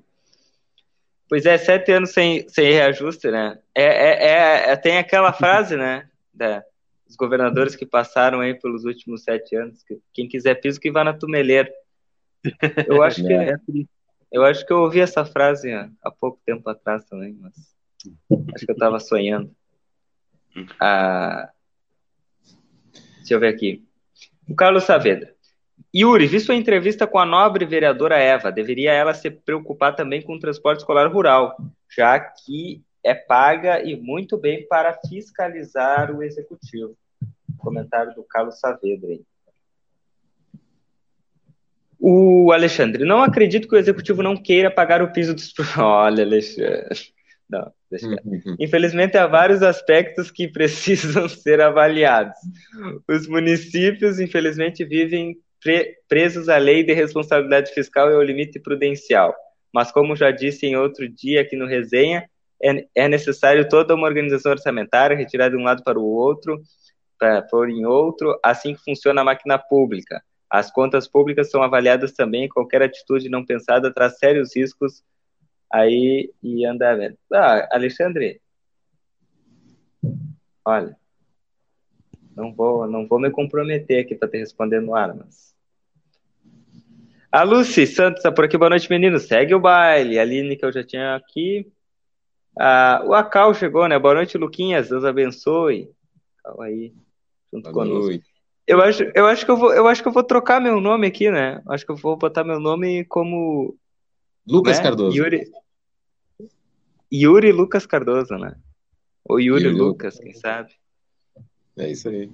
[1.27, 3.59] Pois é, sete anos sem, sem reajuste, né?
[3.73, 6.07] É, é, é, é tem aquela frase, né?
[6.33, 6.63] Da,
[7.07, 9.83] dos governadores que passaram aí pelos últimos sete anos.
[9.83, 11.71] Que, quem quiser piso que vá na tumeleira.
[12.87, 13.55] Eu acho que é.
[14.31, 17.53] eu acho que eu ouvi essa frase há pouco tempo atrás também, mas
[18.53, 19.51] acho que eu estava sonhando.
[20.79, 21.49] Ah,
[23.17, 23.83] deixa eu ver aqui.
[24.47, 25.32] O Carlos Saavedra.
[25.95, 28.51] Yuri, vi sua entrevista com a nobre vereadora Eva.
[28.51, 31.55] Deveria ela se preocupar também com o transporte escolar rural,
[31.95, 36.97] já que é paga e muito bem para fiscalizar o executivo.
[37.59, 39.19] Comentário do Carlos Saavedra.
[41.99, 45.53] O Alexandre, não acredito que o executivo não queira pagar o piso dos.
[45.77, 47.13] Olha, Alexandre.
[47.49, 48.55] Não, deixa uhum.
[48.59, 52.35] Infelizmente, há vários aspectos que precisam ser avaliados.
[53.07, 59.33] Os municípios, infelizmente, vivem pre presos à lei de responsabilidade fiscal e ao limite prudencial.
[59.73, 62.29] Mas, como já disse em outro dia aqui no Resenha,
[62.61, 66.61] é, é necessário toda uma organização orçamentária, retirar de um lado para o outro,
[67.17, 70.21] para pôr em outro, assim que funciona a máquina pública.
[70.49, 75.03] As contas públicas são avaliadas também, qualquer atitude não pensada traz sérios riscos
[75.71, 77.17] aí e andamento.
[77.33, 78.39] Ah, Alexandre,
[80.63, 80.95] olha,
[82.35, 85.52] não vou, não vou me comprometer aqui para te responder no ar, mas
[87.33, 88.55] a Lucy Santos está por aqui.
[88.59, 89.23] Boa noite, meninos.
[89.23, 90.19] Segue o baile.
[90.19, 91.65] A Aline, que eu já tinha aqui.
[92.59, 93.97] Ah, o Acal chegou, né?
[93.97, 94.89] Boa noite, Luquinhas.
[94.89, 95.89] Deus abençoe.
[96.43, 96.93] Calma aí.
[97.51, 98.05] Junto Boa conosco.
[98.11, 98.25] Noite.
[98.67, 101.07] Eu acho, eu, acho que eu, vou, eu acho que eu vou trocar meu nome
[101.07, 101.59] aqui, né?
[101.67, 103.75] Acho que eu vou botar meu nome como.
[104.47, 104.83] Lucas né?
[104.83, 105.17] Cardoso.
[105.17, 105.51] Yuri...
[107.11, 108.55] Yuri Lucas Cardoso, né?
[109.25, 110.71] Ou Yuri, Yuri Lucas, quem sabe?
[111.79, 112.29] É isso aí.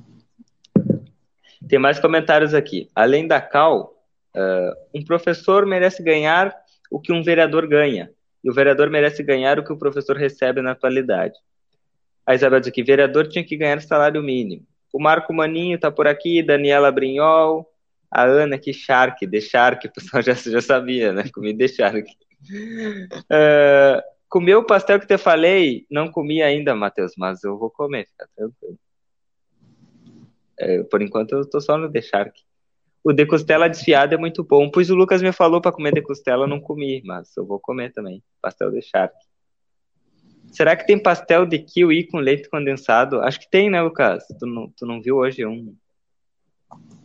[1.70, 2.90] Tem mais comentários aqui.
[2.94, 3.99] Além da Cal,
[4.36, 6.56] Uh, um professor merece ganhar
[6.92, 8.12] o que um vereador ganha,
[8.44, 11.36] e o vereador merece ganhar o que o professor recebe na atualidade.
[12.26, 14.66] A Isabel diz aqui, vereador tinha que ganhar salário mínimo.
[14.94, 17.68] O Marco Maninho está por aqui, Daniela Brinhol,
[18.12, 21.24] a Ana aqui, Shark, The Shark, o pessoal já, já sabia, né?
[21.34, 22.10] Comi The Shark.
[22.50, 25.86] Uh, comeu o pastel que te falei?
[25.90, 28.80] Não comi ainda, Matheus, mas eu vou comer, fica tranquilo.
[30.62, 32.49] Uh, por enquanto eu estou só no The Shark.
[33.04, 34.70] O de costela desfiada é muito bom.
[34.70, 37.60] Pois o Lucas me falou para comer de costela, eu não comi, mas eu vou
[37.60, 38.22] comer também.
[38.42, 39.18] Pastel de charque.
[40.52, 43.22] Será que tem pastel de kiwi com leite condensado?
[43.22, 44.24] Acho que tem, né, Lucas?
[44.40, 45.76] Tu não, tu não viu hoje um?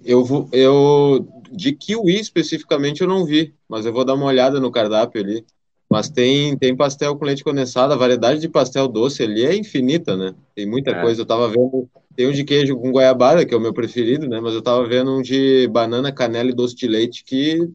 [0.05, 4.61] Eu vou, eu de kiwi especificamente eu não vi, mas eu vou dar uma olhada
[4.61, 5.45] no cardápio ali.
[5.89, 10.17] Mas tem, tem pastel com leite condensado, a variedade de pastel doce ali é infinita,
[10.17, 10.35] né?
[10.55, 11.01] Tem muita é.
[11.01, 11.23] coisa.
[11.23, 14.41] Eu tava vendo, tem um de queijo com goiabada, que é o meu preferido, né?
[14.41, 17.69] Mas eu tava vendo um de banana, canela e doce de leite que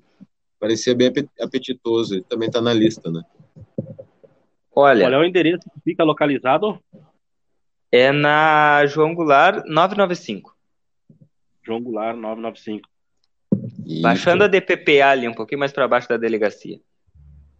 [0.59, 2.15] parecia bem apetitoso.
[2.15, 3.23] Ele também tá na lista, né?
[4.75, 6.79] Olha, Qual é o endereço que fica localizado?
[7.91, 10.55] É na João Goulart 995.
[11.63, 12.87] João Goulart 995.
[13.85, 14.01] Isso.
[14.01, 16.79] Baixando a DPPA ali, um pouquinho mais para baixo da delegacia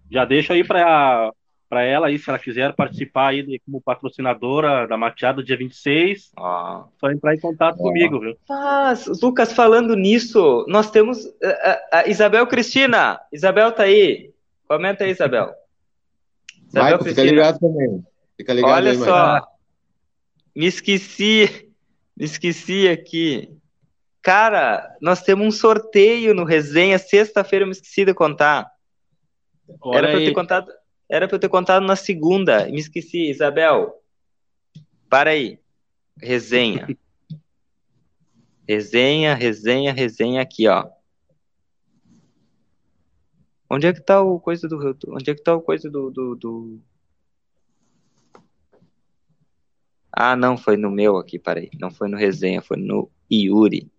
[0.10, 1.32] já deixa aí para
[1.70, 6.32] para ela aí, se ela quiser participar aí de, como patrocinadora da Mateada dia 26,
[6.36, 6.86] ah.
[7.00, 7.78] só entrar em contato ah.
[7.78, 8.36] comigo, viu?
[8.50, 13.22] Mas, Lucas, falando nisso, nós temos a, eh, a, eh, a Isabel Cristina.
[13.32, 14.34] Isabel tá aí.
[14.68, 15.54] Comenta aí, Isabel.
[16.68, 17.22] Isabel Vai, Cristina.
[17.22, 18.04] Fica ligado também.
[18.36, 19.48] Fica ligado Olha aí, só.
[20.56, 21.70] Me esqueci.
[22.18, 23.48] Me esqueci aqui.
[24.24, 26.98] Cara, nós temos um sorteio no resenha.
[26.98, 28.70] Sexta-feira eu me esqueci de contar.
[29.94, 30.79] era para eu ter contado.
[31.10, 32.66] Era para eu ter contado na segunda.
[32.66, 33.30] Me esqueci.
[33.30, 34.00] Isabel,
[35.10, 35.60] para aí.
[36.22, 36.88] Resenha.
[38.68, 40.88] resenha, resenha, resenha aqui, ó.
[43.68, 44.78] Onde é que tá o coisa do.
[45.10, 46.82] Onde é que tá o coisa do, do, do...
[50.12, 51.70] Ah, não, foi no meu aqui, parei.
[51.80, 53.92] Não foi no resenha, foi no Yuri.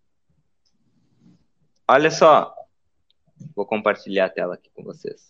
[1.89, 2.55] Olha só.
[3.55, 5.30] Vou compartilhar a tela aqui com vocês.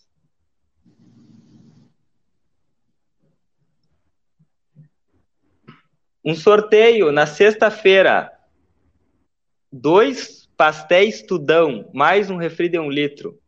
[6.25, 8.31] Um sorteio na sexta-feira.
[9.73, 13.39] Dois pastéis tudão, mais um refri de um litro.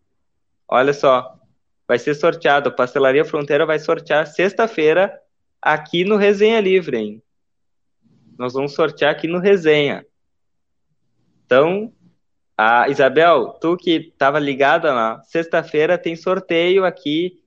[0.66, 1.38] Olha só,
[1.86, 2.70] vai ser sorteado.
[2.70, 5.12] A Pastelaria Fronteira vai sortear sexta-feira
[5.60, 7.22] aqui no Resenha Livre, hein?
[8.38, 10.06] Nós vamos sortear aqui no Resenha.
[11.44, 11.92] Então,
[12.56, 17.38] a Isabel, tu que estava ligada lá, sexta-feira tem sorteio aqui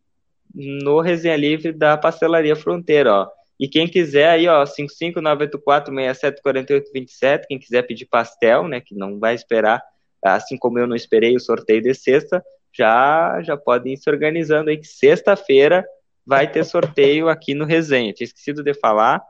[0.53, 3.31] no Resenha Livre da Pastelaria Fronteira, ó.
[3.59, 9.81] E quem quiser aí, ó, 55984674827, quem quiser pedir pastel, né, que não vai esperar,
[10.23, 12.43] assim como eu não esperei o sorteio de sexta,
[12.73, 15.85] já já podem ir se organizando aí que sexta-feira
[16.25, 18.11] vai ter sorteio aqui no Resenha.
[18.11, 19.23] Tinha esquecido de falar,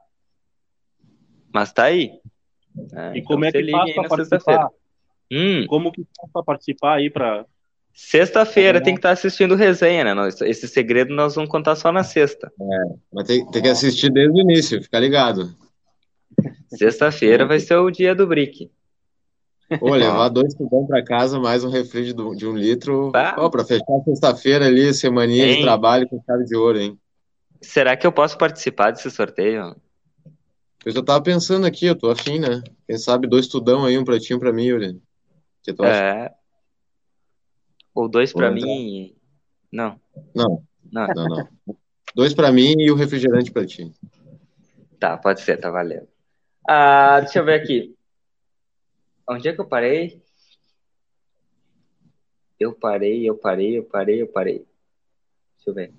[1.54, 2.12] mas tá aí.
[2.94, 4.70] É, e como então é que faz para participar?
[5.32, 5.66] Hum.
[5.68, 7.46] Como que faz para participar aí para
[7.98, 10.14] Sexta-feira tem que estar tá assistindo resenha, né?
[10.14, 12.52] Nós, esse segredo nós vamos contar só na sexta.
[12.60, 15.56] É, mas tem, tem que assistir desde o início, fica ligado.
[16.68, 18.70] Sexta-feira vai ser o dia do brick.
[19.80, 23.12] Pô, levar dois fogão para casa, mais um refri de, de um litro.
[23.14, 23.50] Tá.
[23.50, 25.56] para fechar sexta-feira ali, semaninha hein?
[25.56, 27.00] de trabalho com chave de ouro, hein?
[27.62, 29.74] Será que eu posso participar desse sorteio?
[30.86, 32.62] Eu já tava pensando aqui, eu tô afim, né?
[32.86, 35.02] Quem sabe dois tudão aí, um pratinho pra mim, Yuri.
[35.64, 35.96] Que tu acha?
[35.96, 36.32] É,
[37.96, 39.16] ou dois para mim.
[39.72, 40.00] Não.
[40.36, 40.64] Não.
[40.92, 41.28] Não, não.
[41.28, 41.78] não.
[42.14, 43.92] dois para mim e o refrigerante para ti.
[45.00, 46.08] Tá, pode ser, tá valendo.
[46.68, 47.96] Ah, deixa eu ver aqui.
[49.28, 50.22] Onde é que eu parei?
[52.60, 54.66] Eu parei, eu parei, eu parei, eu parei.
[55.56, 55.94] Deixa eu ver.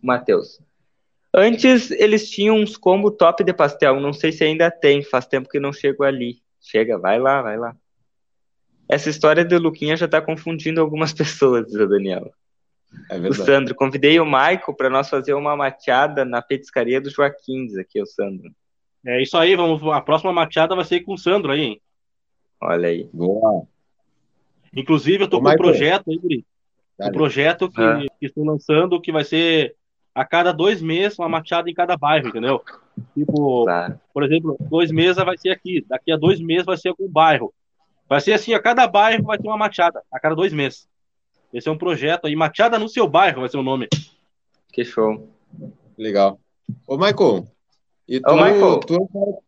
[0.00, 0.60] Matheus.
[1.34, 5.48] Antes eles tinham uns combo top de pastel, não sei se ainda tem, faz tempo
[5.48, 6.45] que não chego ali.
[6.66, 7.76] Chega, vai lá, vai lá.
[8.88, 12.32] Essa história do Luquinha já tá confundindo algumas pessoas, diz o Daniel.
[13.10, 17.66] É o Sandro, convidei o Michael para nós fazer uma mateada na petiscaria do Joaquim,
[17.66, 18.50] diz aqui o Sandro.
[19.04, 21.80] É isso aí, vamos, a próxima mateada vai ser com o Sandro aí, hein?
[22.60, 23.08] Olha aí.
[23.12, 23.66] Boa.
[24.74, 25.60] Inclusive, eu tô Ô, com Michael.
[25.60, 26.46] um projeto aí, Guri.
[26.98, 28.00] Um projeto que, ah.
[28.18, 29.76] que estou lançando que vai ser
[30.14, 32.62] a cada dois meses uma mateada em cada bairro, entendeu?
[33.14, 34.00] Tipo, claro.
[34.12, 37.08] por exemplo, dois meses vai ser aqui, daqui a dois meses vai ser com o
[37.08, 37.52] bairro.
[38.08, 40.88] Vai ser assim, a cada bairro vai ter uma machada, a cada dois meses.
[41.52, 43.88] Esse é um projeto aí, machada no seu bairro vai ser o nome.
[44.72, 45.28] Que show.
[45.96, 46.38] Legal.
[46.86, 47.46] Ô, Michael,
[48.08, 48.80] e tu, Ô, Michael.
[48.80, 49.38] tu, é um cara,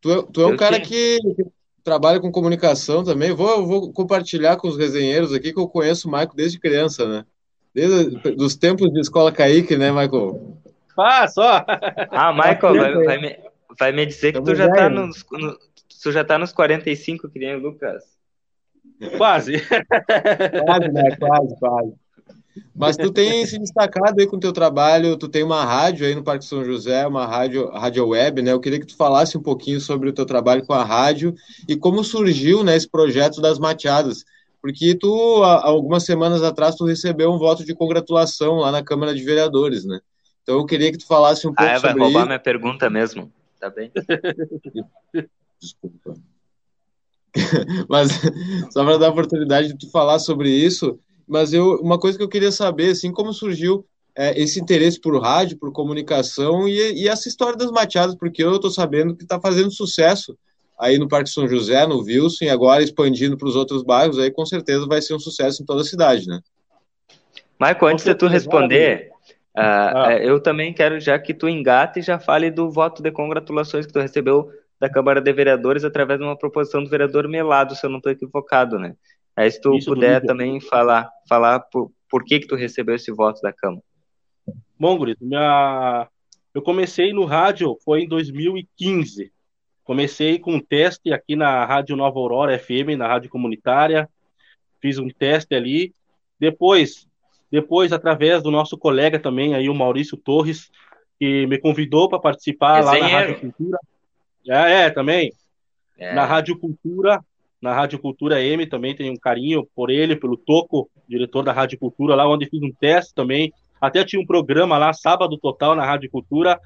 [0.00, 1.46] tu, é, tu é um cara que, que,
[1.84, 3.32] trabalha com comunicação também.
[3.32, 7.24] Vou, vou compartilhar com os resenheiros aqui que eu conheço o Michael desde criança, né?
[7.74, 10.58] Desde os tempos de escola Kaique, né, Michael?
[10.98, 11.64] Ah, só.
[12.10, 13.38] Ah, Michael, vai, vai, me,
[13.78, 15.56] vai me dizer que tu já, tá nos, no,
[16.02, 18.04] tu já tá nos 45, que nem o Lucas.
[19.16, 19.54] Quase.
[20.66, 21.16] quase, né?
[21.16, 21.94] Quase, quase.
[22.74, 26.14] Mas tu tem se destacado aí com o teu trabalho, tu tem uma rádio aí
[26.14, 28.52] no Parque São José, uma rádio, rádio web, né?
[28.52, 31.34] Eu queria que tu falasse um pouquinho sobre o teu trabalho com a rádio
[31.68, 34.24] e como surgiu, né, esse projeto das mateadas.
[34.60, 39.14] Porque tu, há algumas semanas atrás, tu recebeu um voto de congratulação lá na Câmara
[39.14, 40.00] de Vereadores, né?
[40.48, 43.30] Então eu queria que tu falasse um pouco ah, é, vai roubar minha pergunta mesmo.
[43.60, 43.92] Tá bem?
[45.60, 46.14] Desculpa.
[47.86, 48.12] mas
[48.72, 52.24] só para dar a oportunidade de tu falar sobre isso, mas eu uma coisa que
[52.24, 53.84] eu queria saber, assim, como surgiu
[54.16, 58.56] é, esse interesse por rádio, por comunicação e, e essa história das mateadas, porque eu
[58.56, 60.34] estou sabendo que está fazendo sucesso
[60.80, 64.30] aí no Parque São José, no Wilson, e agora expandindo para os outros bairros, aí
[64.30, 66.40] com certeza vai ser um sucesso em toda a cidade, né?
[67.60, 69.10] Michael, antes de tu responder,
[69.60, 70.12] ah, ah.
[70.12, 73.86] É, eu também quero já que tu engate e já fale do voto de congratulações
[73.86, 77.84] que tu recebeu da Câmara de Vereadores através de uma proposição do vereador Melado, se
[77.84, 78.94] eu não estou equivocado, né?
[79.34, 83.10] Aí se tu Isso puder também falar, falar por, por que que tu recebeu esse
[83.10, 83.82] voto da Câmara.
[84.78, 86.08] Bom, Gurito, minha...
[86.54, 89.32] eu comecei no rádio, foi em 2015.
[89.82, 94.08] Comecei com um teste aqui na Rádio Nova Aurora FM, na rádio comunitária.
[94.80, 95.94] Fiz um teste ali.
[96.38, 97.07] Depois
[97.50, 100.70] depois, através do nosso colega também, aí o Maurício Torres,
[101.18, 103.78] que me convidou para participar lá na Rádio Cultura.
[104.46, 105.32] É, é também.
[105.98, 106.14] É.
[106.14, 107.20] Na Rádio Cultura,
[107.60, 111.78] na Rádio Cultura M também tenho um carinho por ele, pelo Toco, diretor da Rádio
[111.78, 113.52] Cultura, lá onde fiz um teste também.
[113.80, 116.60] Até tinha um programa lá, sábado total, na Rádio Cultura.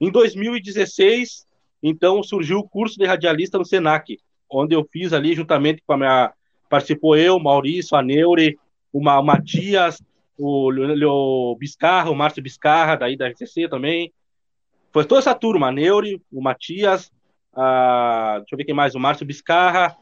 [0.00, 1.46] Em 2016,
[1.82, 4.18] então, surgiu o curso de radialista no SENAC,
[4.50, 6.32] onde eu fiz ali, juntamente com a minha.
[6.68, 8.58] Participou eu, Maurício, a Neure,
[8.92, 10.02] o Matias,
[10.38, 14.12] o, o Biscarra, o Márcio Biscarra, daí da RCC também.
[14.92, 17.12] Foi toda essa turma, a Neuri, o Matias,
[17.54, 19.96] a, deixa eu ver quem mais, o Márcio Biscarra.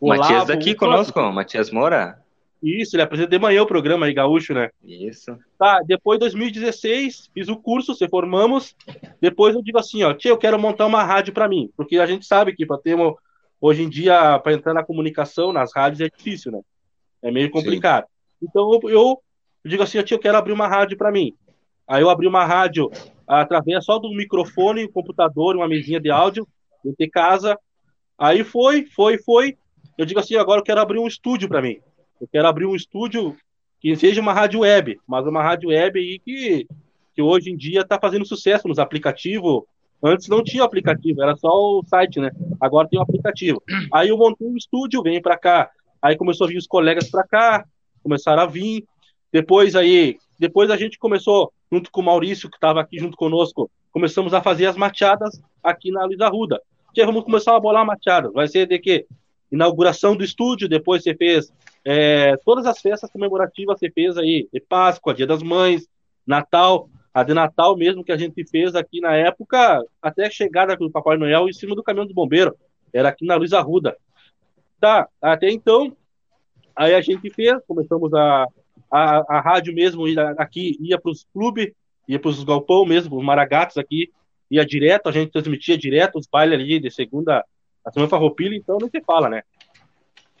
[0.00, 2.22] O Matias Olavo, aqui conosco, o Matias Moura.
[2.62, 4.70] Isso, ele apresenta de manhã o programa aí, Gaúcho, né?
[4.84, 5.36] Isso.
[5.58, 8.76] Tá, depois de 2016, fiz o curso, se formamos.
[9.20, 12.06] Depois eu digo assim, ó, tia, eu quero montar uma rádio para mim, porque a
[12.06, 13.16] gente sabe que para ter uma,
[13.60, 16.60] hoje em dia para entrar na comunicação nas rádios é difícil, né?
[17.20, 18.04] É meio complicado.
[18.04, 18.46] Sim.
[18.48, 19.22] Então eu, eu,
[19.70, 21.32] digo assim, tia, eu quero abrir uma rádio para mim.
[21.86, 22.90] Aí eu abri uma rádio
[23.26, 26.46] através só do microfone, computador, uma mesinha de áudio,
[26.98, 27.58] de casa.
[28.18, 29.56] Aí foi, foi, foi.
[29.96, 31.78] Eu digo assim, agora eu quero abrir um estúdio para mim.
[32.20, 33.36] Eu quero abrir um estúdio
[33.80, 36.66] que seja uma rádio web, mas uma rádio web aí que,
[37.14, 39.62] que hoje em dia está fazendo sucesso nos aplicativos.
[40.02, 42.30] Antes não tinha aplicativo, era só o site, né?
[42.60, 43.62] Agora tem um aplicativo.
[43.92, 45.70] Aí eu montei um estúdio, vem para cá.
[46.00, 47.64] Aí começou a vir os colegas para cá,
[48.02, 48.84] começaram a vir.
[49.32, 53.70] Depois aí, depois a gente começou, junto com o Maurício, que estava aqui junto conosco,
[53.90, 56.60] começamos a fazer as mateadas aqui na Luiz Arruda.
[56.92, 58.32] Que vamos começar a bolar mateadas.
[58.32, 59.06] Vai ser de quê?
[59.50, 61.52] Inauguração do estúdio, depois você fez
[61.84, 65.88] é, todas as festas comemorativas você fez aí, de Páscoa, Dia das Mães,
[66.26, 70.76] Natal, a de Natal mesmo que a gente fez aqui na época, até a chegada
[70.76, 72.56] do Papai Noel em cima do caminhão do bombeiro,
[72.92, 73.96] era aqui na Luiz Arruda.
[74.80, 75.94] Tá, até então,
[76.74, 78.46] aí a gente fez, começamos a,
[78.92, 80.04] a, a rádio mesmo
[80.36, 81.72] aqui, ia para os clubes,
[82.06, 84.12] ia para os galpão mesmo, os maragatos aqui,
[84.50, 87.42] ia direto, a gente transmitia direto os bailes ali de segunda,
[87.84, 89.42] a semana farroupilha, então não se fala, né?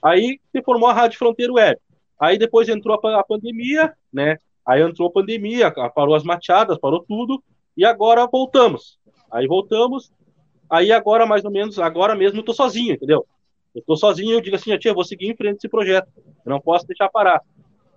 [0.04, 1.80] Aí se formou a Rádio Fronteira Web.
[2.20, 4.36] Aí depois entrou a, pandemia, né?
[4.66, 7.42] Aí entrou a pandemia, parou as machadas, parou tudo,
[7.74, 8.98] e agora voltamos.
[9.30, 10.12] Aí voltamos,
[10.68, 13.26] aí agora mais ou menos, agora mesmo eu tô sozinho, entendeu?
[13.74, 16.60] Eu tô sozinho, eu digo assim, tia, vou seguir em frente esse projeto, eu não
[16.60, 17.40] posso deixar parar.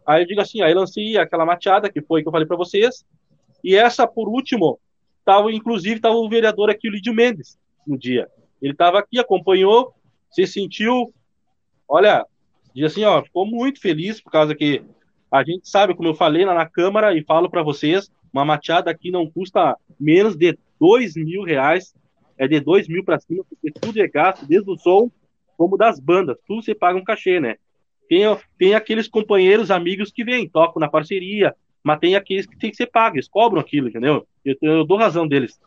[0.06, 3.06] Aí eu digo assim, aí lancei aquela machada, que foi que eu falei para vocês,
[3.64, 4.80] e essa, por último,
[5.24, 8.28] tava, inclusive, tava o vereador aqui, o Lídio Mendes, no dia.
[8.62, 9.94] Ele estava aqui, acompanhou,
[10.30, 11.14] se sentiu
[11.88, 12.26] olha,
[12.74, 14.84] diz assim, ó, ficou muito feliz por causa que
[15.32, 18.92] a gente sabe, como eu falei lá na Câmara e falo para vocês, uma machada
[18.92, 21.94] aqui não custa menos de dois mil reais,
[22.38, 25.10] é de dois mil para cima, porque tudo é gasto, desde o som
[25.58, 27.56] como das bandas, tudo você paga um cachê, né?
[28.08, 28.24] Tem,
[28.58, 32.78] tem aqueles companheiros, amigos que vêm, tocam na parceria, mas tem aqueles que tem que
[32.78, 34.28] ser pagos, eles cobram aquilo, entendeu?
[34.44, 35.60] Eu, eu dou razão deles,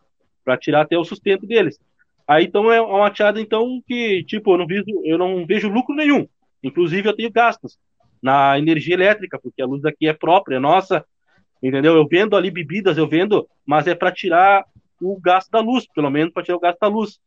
[0.44, 1.78] para tirar até o sustento deles.
[2.26, 5.94] Aí então é uma teada então que tipo eu não vejo eu não vejo lucro
[5.94, 6.28] nenhum.
[6.62, 7.78] Inclusive eu tenho gastos
[8.22, 11.04] na energia elétrica porque a luz daqui é própria, é nossa,
[11.62, 11.96] entendeu?
[11.96, 14.64] Eu vendo ali bebidas, eu vendo, mas é para tirar
[15.00, 17.18] o gasto da luz, pelo menos para tirar o gasto da luz.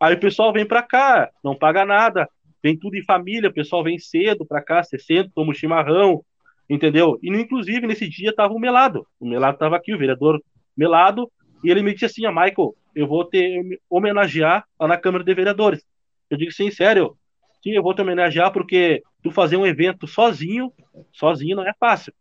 [0.00, 2.28] Aí o pessoal vem para cá, não paga nada,
[2.62, 6.24] vem tudo em família, o pessoal vem cedo para cá, 60, toma um chimarrão,
[6.68, 7.18] entendeu?
[7.22, 10.42] E inclusive nesse dia tava o Melado, o Melado tava aqui, o vereador
[10.76, 11.30] Melado,
[11.62, 15.34] e ele me disse assim, a Michael, eu vou te homenagear lá na Câmara de
[15.34, 15.84] Vereadores.
[16.30, 17.16] Eu digo sim, sério,
[17.62, 20.72] sim, eu vou te homenagear porque tu fazer um evento sozinho,
[21.12, 22.12] sozinho não é fácil.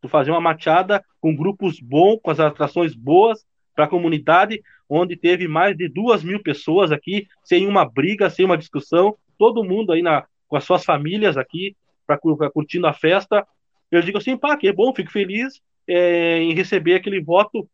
[0.00, 5.16] Tu fazer uma machada com grupos bons, com as atrações boas para a comunidade, onde
[5.16, 9.92] teve mais de duas mil pessoas aqui, sem uma briga, sem uma discussão, todo mundo
[9.92, 11.76] aí na, com as suas famílias aqui,
[12.06, 13.46] para curtindo a festa.
[13.90, 17.68] Eu digo assim, pá, que bom, fico feliz é, em receber aquele voto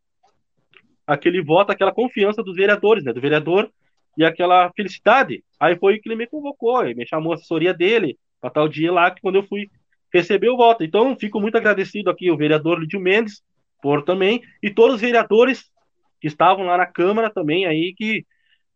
[1.05, 3.13] aquele voto, aquela confiança dos vereadores, né?
[3.13, 3.69] Do vereador
[4.17, 5.43] e aquela felicidade.
[5.59, 8.91] Aí foi que ele me convocou, ele me chamou a assessoria dele para tal dia
[8.91, 9.69] lá que quando eu fui
[10.13, 10.83] receber o voto.
[10.83, 13.41] Então, fico muito agradecido aqui o vereador Lídio Mendes
[13.81, 15.65] por também e todos os vereadores
[16.19, 18.25] que estavam lá na Câmara também aí que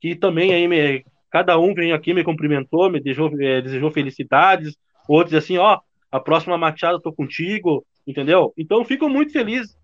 [0.01, 4.77] que também aí me, cada um veio aqui me cumprimentou, me desejou, é, desejou felicidades,
[5.07, 5.80] outros assim, ó,
[6.11, 8.53] a próxima machada eu tô contigo, entendeu?
[8.57, 9.77] Então, fico muito feliz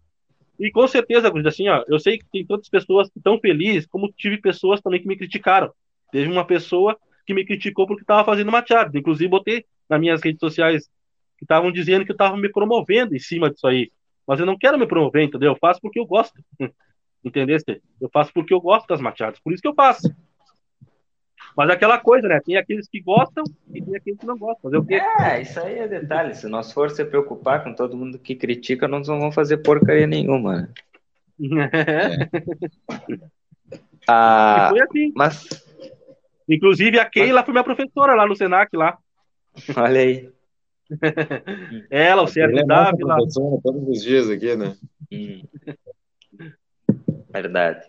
[0.60, 4.38] e com certeza, assim, ó, eu sei que tem tantas pessoas estão felizes, como tive
[4.38, 5.72] pessoas também que me criticaram.
[6.12, 8.98] Teve uma pessoa que me criticou porque estava fazendo machado.
[8.98, 10.90] Inclusive, botei nas minhas redes sociais
[11.38, 13.92] que estavam dizendo que eu estava me promovendo em cima disso aí.
[14.26, 15.52] Mas eu não quero me promover, entendeu?
[15.52, 16.42] Eu faço porque eu gosto.
[17.24, 17.82] Entendeste?
[18.00, 19.40] Eu faço porque eu gosto das machadas.
[19.40, 20.16] Por isso que eu faço.
[21.56, 22.42] Mas é aquela coisa, né?
[22.44, 23.44] Tem aqueles que gostam
[23.74, 24.64] e tem aqueles que não gostam.
[24.64, 25.02] Fazer o quê?
[25.20, 26.36] É, isso aí é detalhe.
[26.36, 30.06] Se nós for se preocupar com todo mundo que critica, nós não vamos fazer porcaria
[30.06, 30.70] nenhuma.
[31.40, 32.30] É.
[34.08, 35.14] ah, foi assim.
[35.16, 35.66] Mas...
[36.48, 38.98] Inclusive a Keila foi minha professora lá no Senac lá.
[39.76, 40.30] Olha aí.
[41.90, 43.18] Ela, o Sérgio é Dávila.
[43.18, 44.76] Todos os dias aqui, né?
[45.12, 45.42] Hum.
[47.32, 47.86] Verdade.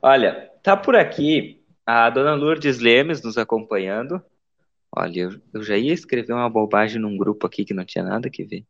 [0.00, 4.20] Olha, tá por aqui a dona Lourdes Lemes nos acompanhando.
[4.94, 8.28] Olha, eu, eu, já ia escrever uma bobagem num grupo aqui que não tinha nada
[8.28, 8.64] que ver.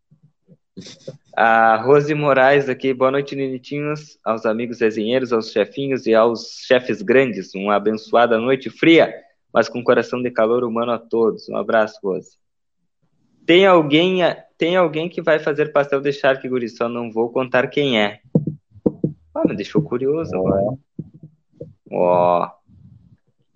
[1.35, 7.01] A Rose Moraes aqui, boa noite, Ninitinhos, aos amigos resenheiros, aos chefinhos e aos chefes
[7.01, 7.55] grandes.
[7.55, 9.15] Uma abençoada noite fria,
[9.51, 11.49] mas com coração de calor humano a todos.
[11.49, 12.37] Um abraço, Rose.
[13.47, 14.21] Tem alguém
[14.59, 18.21] tem alguém que vai fazer pastel de charque, guri, só não vou contar quem é.
[19.35, 20.33] Ah, me deixou curioso.
[21.91, 22.51] Ó.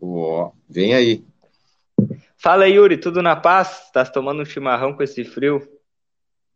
[0.00, 1.24] Ó, vem aí.
[2.36, 3.84] Fala, Yuri, tudo na paz?
[3.84, 5.60] Estás tomando um chimarrão com esse frio?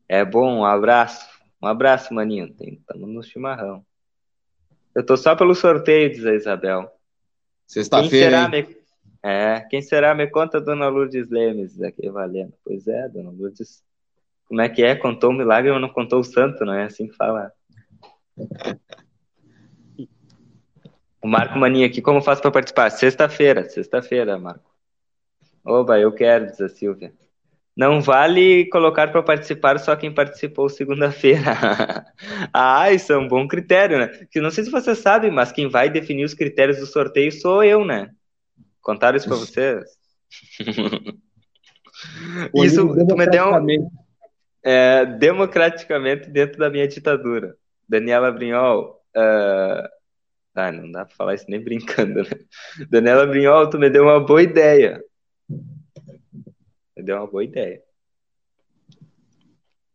[0.09, 1.29] É bom, um abraço.
[1.63, 2.55] Um abraço, maninho.
[2.59, 3.85] Estamos no chimarrão.
[4.95, 6.91] Eu tô só pelo sorteio, diz a Isabel.
[7.67, 8.49] Sexta-feira.
[8.49, 8.77] Me...
[9.23, 10.15] É, quem será?
[10.15, 12.55] Me conta, dona Lourdes Lemes, aqui valendo.
[12.65, 13.83] Pois é, dona Lourdes.
[14.47, 14.95] Como é que é?
[14.95, 17.53] Contou o milagre, mas não contou o santo, não é assim que fala.
[21.25, 22.91] O Marco Maninha aqui, como faço para participar?
[22.91, 24.71] Sexta-feira, sexta-feira, Marco.
[25.65, 27.15] Oba, eu quero, diz a Silvia.
[27.75, 32.05] Não vale colocar para participar só quem participou segunda-feira.
[32.53, 34.09] ah, isso é um bom critério, né?
[34.31, 37.65] Que não sei se você sabe, mas quem vai definir os critérios do sorteio sou
[37.65, 38.11] eu, né?
[38.83, 39.83] Contaram isso para vocês?
[42.55, 43.91] isso tu me deu um,
[44.63, 47.57] é, democraticamente dentro da minha ditadura.
[47.89, 50.04] Daniela Brinhol, uh...
[50.55, 52.31] ah, não dá para falar isso nem brincando, né?
[52.89, 55.03] Daniela Brinhol, tu me deu uma boa ideia.
[56.97, 57.83] Deu uma boa ideia.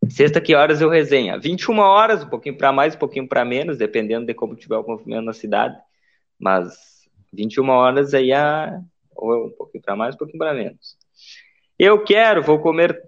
[0.08, 1.38] Sexta, que horas eu resenha?
[1.38, 4.86] 21 horas, um pouquinho para mais, um pouquinho para menos, dependendo de como tiver o
[4.86, 5.78] movimento na cidade.
[6.38, 8.80] Mas 21 horas aí é
[9.14, 10.96] ou um pouquinho para mais, um pouquinho para menos.
[11.78, 13.00] Eu quero, vou comer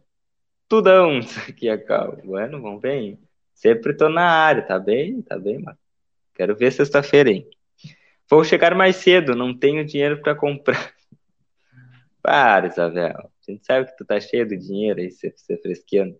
[0.68, 1.20] tudão.
[1.48, 2.18] Aqui é calma.
[2.24, 3.18] Bueno, vamos bem.
[3.54, 5.22] Sempre tô na área, tá bem?
[5.22, 5.81] Tá bem, mano.
[6.34, 7.48] Quero ver sexta-feira, hein?
[8.28, 10.92] Vou chegar mais cedo, não tenho dinheiro para comprar.
[12.22, 13.16] Para, Isabel.
[13.16, 16.16] A gente sabe que tu tá cheio de dinheiro aí, você, você fresqueando.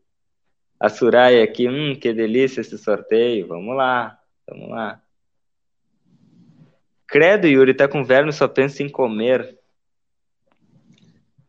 [0.78, 3.46] A Suraya aqui, hum, que delícia esse sorteio.
[3.46, 5.00] Vamos lá, vamos lá.
[7.06, 9.58] Credo, Yuri, tá com verme, só pensa em comer.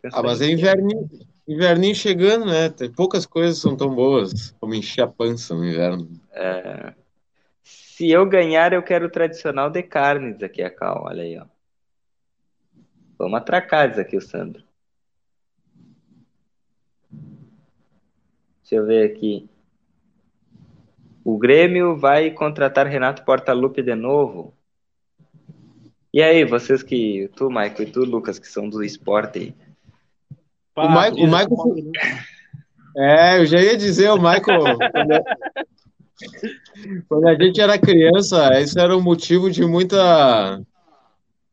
[0.02, 1.10] Pensa ah, mas é inverninho,
[1.48, 2.70] inverninho chegando, né?
[2.96, 6.08] Poucas coisas são tão boas como encher a pança no inverno.
[6.32, 6.94] É...
[8.04, 11.06] Se eu ganhar, eu quero o tradicional de carnes aqui, a Cal.
[11.06, 11.46] Olha aí, ó.
[13.18, 14.62] Vamos atracar, diz aqui o Sandro.
[18.60, 19.50] Deixa eu ver aqui.
[21.24, 24.54] O Grêmio vai contratar Renato Portaluppi de novo.
[26.14, 27.30] E aí, vocês que.
[27.38, 29.56] Tu, Michael, e tu, Lucas, que são do esporte.
[30.76, 31.14] O Michael.
[31.14, 31.92] O Michael...
[32.96, 34.78] É, eu já ia dizer, o Michael.
[37.08, 40.62] quando a gente era criança, isso era um motivo de muita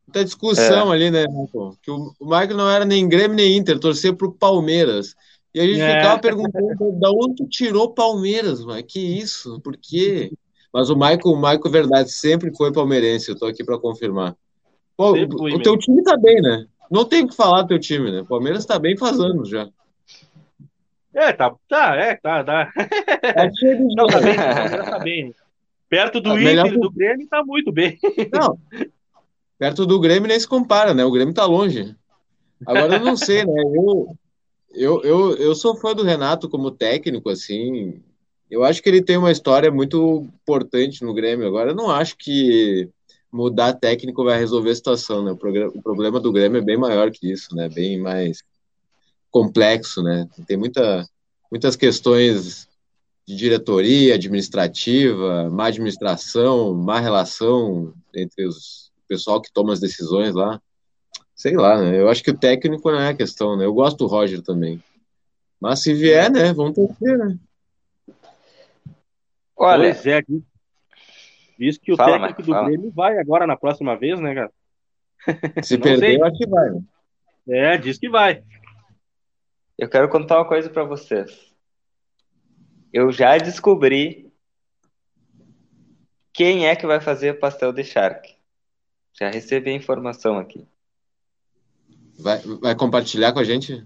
[0.06, 0.96] muita discussão é.
[0.96, 1.76] ali, né, Michael?
[1.82, 5.14] Que o, Michael não era nem Grêmio nem Inter, torcia pro Palmeiras.
[5.54, 5.96] E a gente é.
[5.96, 8.82] ficava perguntando da onde tu tirou Palmeiras, mano?
[8.82, 9.60] Que isso?
[9.60, 10.32] Por quê?
[10.72, 14.36] Mas o Michael, o Michael, verdade, sempre foi palmeirense, eu tô aqui para confirmar.
[14.96, 16.66] Pô, o, o teu time tá bem, né?
[16.90, 18.20] Não tem o que falar do teu time, né?
[18.20, 19.68] O Palmeiras tá bem faz anos já.
[21.14, 22.72] É, tá, tá, é, tá, tá.
[23.22, 25.34] É cheio de Não, tá bem, Palmeiras tá bem.
[25.88, 27.98] Perto do tá Inter do Grêmio tá muito bem.
[28.32, 28.58] Não,
[29.58, 31.04] perto do Grêmio nem se compara, né?
[31.04, 31.96] O Grêmio tá longe.
[32.64, 33.60] Agora eu não sei, né?
[33.74, 34.16] Eu,
[34.72, 38.00] eu, eu, eu sou fã do Renato como técnico, assim.
[38.48, 41.46] Eu acho que ele tem uma história muito importante no Grêmio.
[41.46, 42.88] Agora eu não acho que
[43.32, 45.32] mudar técnico vai resolver a situação, né?
[45.32, 47.68] O, o problema do Grêmio é bem maior que isso, né?
[47.68, 48.44] Bem mais
[49.30, 50.28] complexo, né?
[50.46, 51.06] Tem muita,
[51.50, 52.68] muitas questões
[53.26, 60.62] de diretoria, administrativa, má administração, má relação entre os pessoal que toma as decisões lá.
[61.34, 61.98] Sei lá, né?
[61.98, 63.64] Eu acho que o técnico não é a questão, né?
[63.64, 64.80] Eu gosto do Roger também.
[65.60, 66.52] Mas se vier, né?
[66.52, 67.36] Vamos torcer, né?
[69.56, 70.22] Olha, pois é,
[71.58, 74.52] diz que o fala, técnico do Grêmio vai agora na próxima vez, né, cara?
[75.62, 76.70] Se perder, eu acho que vai.
[76.70, 76.82] Né?
[77.48, 78.42] É, diz que vai.
[79.80, 81.54] Eu quero contar uma coisa para vocês.
[82.92, 84.30] Eu já descobri
[86.34, 88.36] quem é que vai fazer pastel de charque.
[89.18, 90.68] Já recebi a informação aqui.
[92.18, 93.82] Vai, vai compartilhar com a gente?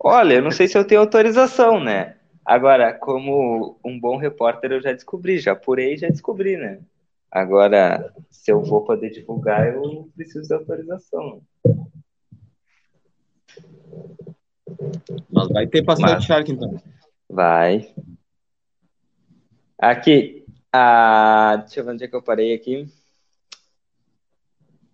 [0.00, 2.16] Olha, eu não sei se eu tenho autorização, né?
[2.42, 6.80] Agora, como um bom repórter, eu já descobri, já apurei e já descobri, né?
[7.30, 11.42] Agora, se eu vou poder divulgar, eu preciso de autorização.
[15.30, 16.20] Mas vai ter pastel Mas...
[16.20, 16.80] de Shark, então.
[17.28, 17.94] Vai.
[19.78, 20.44] Aqui.
[20.72, 22.86] Ah, deixa eu ver onde é que eu parei aqui.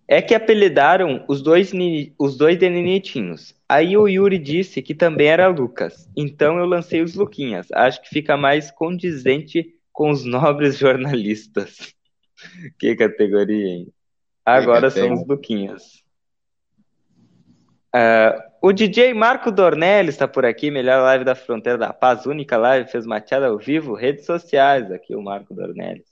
[0.07, 1.71] É que apelidaram os dois,
[2.19, 3.55] os dois de Ninitinhos.
[3.67, 6.07] Aí o Yuri disse que também era Lucas.
[6.15, 7.71] Então eu lancei os Luquinhas.
[7.71, 11.95] Acho que fica mais condizente com os nobres jornalistas.
[12.77, 13.93] que categoria, hein?
[14.45, 16.03] Agora são os Luquinhas.
[17.95, 22.57] Uh, O DJ Marco Dornelli está por aqui, melhor live da Fronteira da Paz, única
[22.57, 26.03] live, fez machada ao vivo, redes sociais, aqui o Marco Dornelli.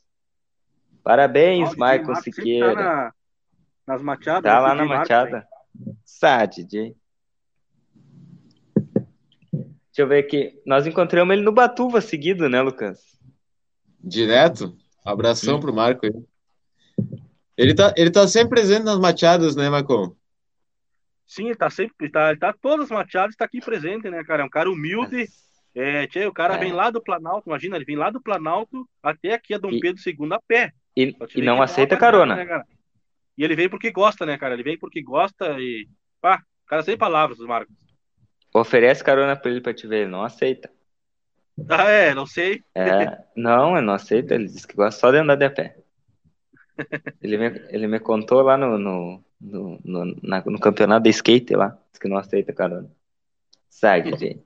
[1.02, 2.76] Parabéns, oh, Michael Siqueira.
[2.76, 3.14] Tá na,
[3.88, 4.44] nas machadas?
[4.44, 5.48] Tá lá na machada.
[6.06, 6.96] Sá, DJ.
[8.86, 9.66] Deixa
[9.98, 10.62] eu ver aqui.
[10.64, 13.20] Nós encontramos ele no Batuva seguido, né, Lucas?
[14.00, 14.78] Direto?
[15.04, 15.60] Abração Sim.
[15.60, 16.14] pro Marco aí.
[17.58, 20.16] Ele tá, ele tá sempre presente nas machadas, né, Marcão?
[21.26, 24.24] Sim, ele tá sempre, ele tá, ele tá todas as machadas, tá aqui presente, né,
[24.24, 24.44] cara?
[24.44, 25.28] É um cara humilde.
[25.76, 26.58] É, tchê, o cara é.
[26.60, 29.80] vem lá do Planalto, imagina, ele vem lá do Planalto até aqui a Dom e,
[29.80, 30.72] Pedro II a pé.
[30.96, 32.36] E, e não aceita carona.
[32.36, 32.64] Né,
[33.38, 34.54] e ele vem porque gosta, né, cara?
[34.54, 35.88] Ele vem porque gosta e.
[36.22, 37.76] Pá, cara sem palavras, Marcos.
[38.54, 40.70] Oferece carona pra ele pra te ver, ele não aceita.
[41.68, 42.64] Ah, é, não sei.
[42.76, 45.78] É, não, ele não aceita, ele diz que gosta só de andar de a pé.
[47.22, 51.56] Ele me, ele me contou lá no, no, no, no, na, no campeonato de skate
[51.56, 52.90] lá, que não aceita carona.
[53.70, 54.44] Segue, gente.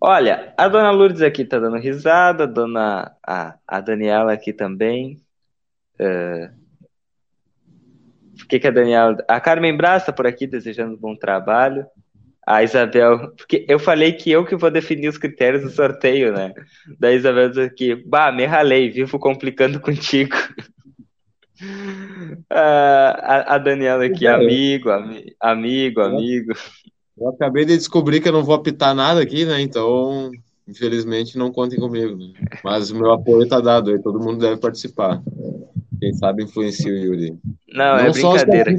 [0.00, 5.22] Olha, a dona Lourdes aqui tá dando risada, a dona a, a Daniela aqui também.
[5.98, 6.52] Uh,
[8.42, 9.24] o que, que a Daniela.
[9.28, 11.86] A Carmen Braz tá por aqui desejando bom trabalho.
[12.46, 16.52] A Isabel, porque eu falei que eu que vou definir os critérios do sorteio, né?
[16.98, 20.36] Da Isabel diz aqui, bah, me ralei, vivo complicando contigo.
[22.50, 26.52] a, a Daniela aqui, amigo, ami, amigo, amigo.
[27.16, 29.60] Eu acabei de descobrir que eu não vou apitar nada aqui, né?
[29.60, 30.30] Então,
[30.66, 32.16] infelizmente, não contem comigo.
[32.16, 32.32] Né?
[32.64, 35.22] Mas o meu apoio tá dado aí, todo mundo deve participar.
[36.00, 37.38] Quem sabe influencia o Yuri.
[37.68, 38.72] Não, é não é brincadeira.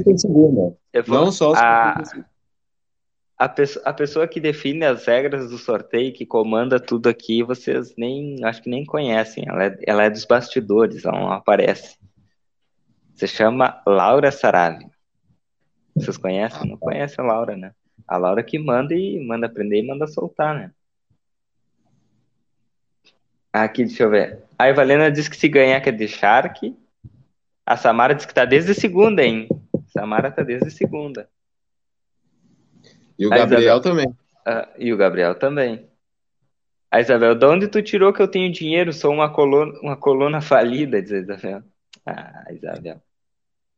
[1.08, 2.02] Não só os a,
[3.38, 7.94] a, pessoa, a pessoa que define as regras do sorteio, que comanda tudo aqui, vocês
[7.96, 9.44] nem acho que nem conhecem.
[9.48, 11.96] Ela é, ela é dos bastidores, ela não aparece.
[13.16, 14.86] Se chama Laura Sarave.
[15.94, 16.68] Vocês conhecem?
[16.68, 17.72] Não conhecem a Laura, né?
[18.06, 20.70] A Laura que manda e manda aprender e manda soltar, né?
[23.50, 24.44] Aqui, deixa eu ver.
[24.58, 26.76] A Evalena diz que se ganhar que é de Shark.
[27.64, 29.48] A Samara diz que tá desde segunda, hein?
[29.86, 31.26] Samara tá desde segunda.
[33.18, 33.80] E o a Gabriel Isabel...
[33.80, 34.16] também.
[34.44, 35.88] Ah, e o Gabriel também.
[36.90, 38.92] A Isabel, de onde tu tirou que eu tenho dinheiro?
[38.92, 41.62] Sou uma coluna, uma coluna falida, diz a Isabel.
[42.04, 43.02] Ah, Isabel.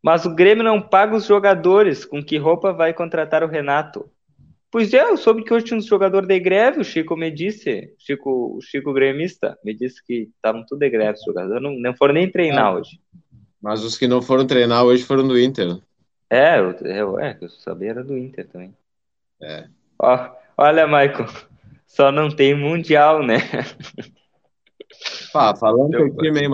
[0.02, 2.04] Mas o Grêmio não paga os jogadores.
[2.04, 4.10] Com que roupa vai contratar o Renato?
[4.70, 7.94] Pois é, eu soube que hoje tinha um jogador de greve, o Chico me disse,
[7.98, 11.96] Chico, o Chico gremista, me disse que estavam tudo de greve, os jogadores não, não
[11.96, 13.00] foram nem treinar hoje.
[13.62, 15.78] Mas os que não foram treinar hoje foram do Inter.
[16.28, 18.76] É, eu, eu, é, eu sabia era do Inter também.
[19.42, 19.66] É.
[19.98, 21.28] Ó, olha, Michael,
[21.86, 23.38] só não tem Mundial, né?
[25.32, 26.50] Pá, falando teu, teu time, hein,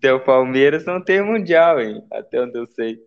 [0.00, 2.04] Teu Palmeiras não tem Mundial, hein?
[2.12, 3.00] Até onde eu sei.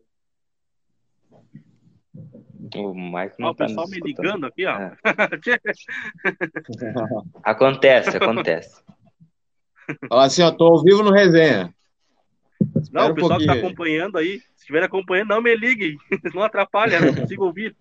[2.76, 4.78] O Michael não ó, tá o pessoal me ligando aqui, ó.
[4.78, 4.96] É.
[7.44, 8.84] acontece, acontece.
[10.08, 11.74] Fala assim, ó, tô ao vivo no resenha.
[12.76, 15.98] Espera não, o pessoal um que tá acompanhando aí, se estiver acompanhando, não me liguem.
[16.34, 17.76] Não atrapalha, não consigo ouvir.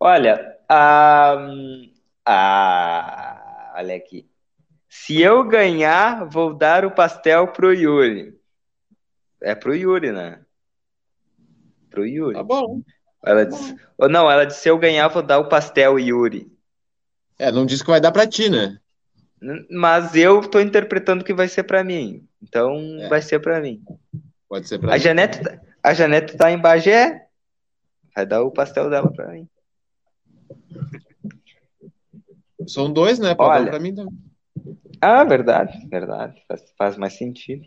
[0.00, 1.36] Olha, a,
[2.26, 4.26] a, olha aqui.
[4.96, 8.32] Se eu ganhar, vou dar o pastel pro Yuri.
[9.42, 10.40] É pro Yuri, né?
[11.90, 12.36] Pro Yuri.
[12.36, 12.80] Tá bom.
[13.26, 16.50] Ela tá disse, ou não, ela disse: se eu ganhar, vou dar o pastel Yuri.
[17.36, 18.78] É, não disse que vai dar pra ti, né?
[19.68, 22.26] Mas eu tô interpretando que vai ser pra mim.
[22.40, 23.08] Então é.
[23.08, 23.82] vai ser pra mim.
[24.48, 25.00] Pode ser pra a mim.
[25.00, 27.26] Janete, tá, a Janete tá em Bagé.
[28.14, 29.48] Vai dar o pastel dela pra mim.
[32.68, 33.34] São dois, né?
[33.34, 34.33] Pode Olha, dar pra mim também.
[35.06, 36.42] Ah, verdade, verdade.
[36.48, 37.66] Faz, faz mais sentido.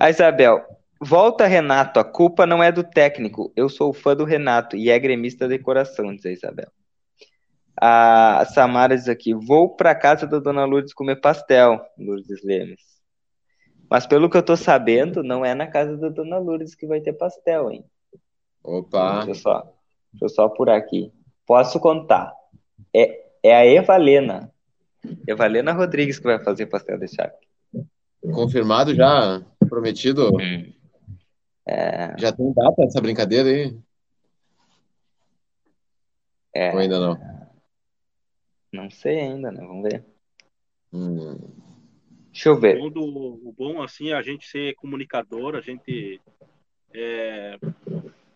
[0.00, 0.64] A Isabel,
[0.98, 3.52] volta Renato, a culpa não é do técnico.
[3.54, 6.72] Eu sou fã do Renato e é gremista de coração, diz a Isabel.
[7.78, 12.80] A Samara diz aqui: vou para casa da dona Lourdes comer pastel, Lourdes Lemes.
[13.90, 17.02] Mas pelo que eu tô sabendo, não é na casa da dona Lourdes que vai
[17.02, 17.84] ter pastel, hein?
[18.64, 19.16] Opa!
[19.16, 19.74] Deixa eu só,
[20.12, 21.12] deixa eu só apurar aqui.
[21.46, 22.32] Posso contar.
[22.94, 24.50] É, é a Evalena.
[25.26, 27.46] Evalena Rodrigues que vai fazer pastel de charque.
[28.20, 29.42] Confirmado já?
[29.68, 30.30] Prometido?
[31.66, 32.18] É...
[32.18, 33.78] Já tem data essa brincadeira aí?
[36.54, 36.72] É...
[36.72, 37.18] Ou ainda não?
[38.72, 39.60] Não sei ainda, né?
[39.60, 40.04] Vamos ver.
[40.92, 41.38] Hum.
[42.32, 42.76] Deixa eu ver.
[42.76, 46.20] O bom, do, o bom, assim, é a gente ser comunicador, a gente.
[46.94, 47.58] É,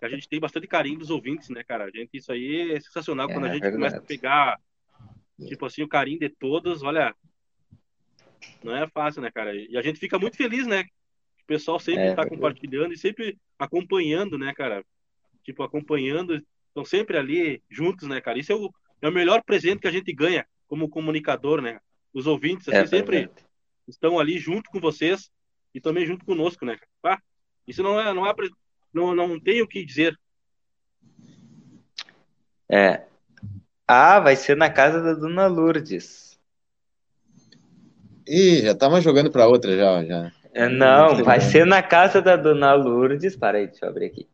[0.01, 1.85] a gente tem bastante carinho dos ouvintes, né, cara?
[1.85, 3.77] A gente, isso aí é sensacional é, quando a gente verdade.
[3.77, 4.61] começa a pegar,
[5.47, 7.15] tipo assim, o carinho de todos, olha.
[8.63, 9.55] Não é fácil, né, cara?
[9.55, 10.83] E a gente fica muito feliz, né?
[11.43, 14.85] O pessoal sempre está é, compartilhando e sempre acompanhando, né, cara?
[15.45, 18.39] Tipo, acompanhando estão sempre ali juntos, né, cara?
[18.39, 21.81] Isso é o, é o melhor presente que a gente ganha como comunicador, né?
[22.13, 23.31] Os ouvintes assim, é, sempre
[23.87, 25.31] estão ali junto com vocês
[25.75, 26.79] e também junto conosco, né?
[27.03, 27.19] Ah,
[27.67, 28.35] isso não é, não é,
[28.93, 30.19] não, não tem o que dizer.
[32.69, 33.07] É.
[33.95, 36.41] Ah, vai ser na casa da Dona Lourdes.
[38.27, 40.33] Ih, já tava jogando para outra já, já.
[40.55, 43.37] É, não, vai ser na casa da Dona Lourdes.
[43.37, 44.27] Para aí, deixa eu abrir aqui.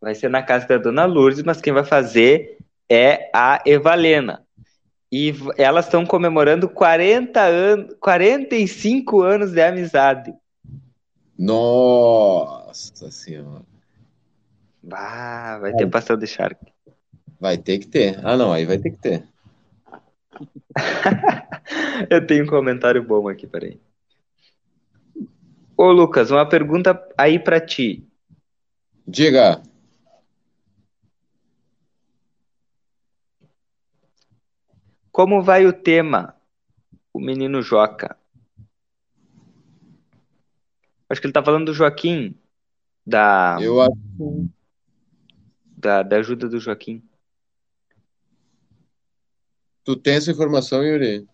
[0.00, 2.56] Vai ser na casa da Dona Lourdes, mas quem vai fazer
[2.88, 4.46] é a Evalena.
[5.12, 10.32] E elas estão comemorando 40 anos, 45 anos de amizade.
[11.38, 13.60] Nossa senhora.
[14.82, 16.71] Bah, vai ter pastel de charque.
[17.42, 18.24] Vai ter que ter.
[18.24, 19.26] Ah, não, aí vai ter que ter.
[22.08, 23.80] Eu tenho um comentário bom aqui, peraí.
[25.76, 28.06] Ô, Lucas, uma pergunta aí para ti.
[29.04, 29.60] Diga.
[35.10, 36.36] Como vai o tema?
[37.12, 38.16] O menino Joca.
[41.08, 42.38] Acho que ele tá falando do Joaquim.
[43.04, 43.58] Da.
[43.60, 44.48] Eu acho.
[45.76, 47.02] Da, da ajuda do Joaquim.
[49.84, 51.26] Tu tem essa informação, Yuri?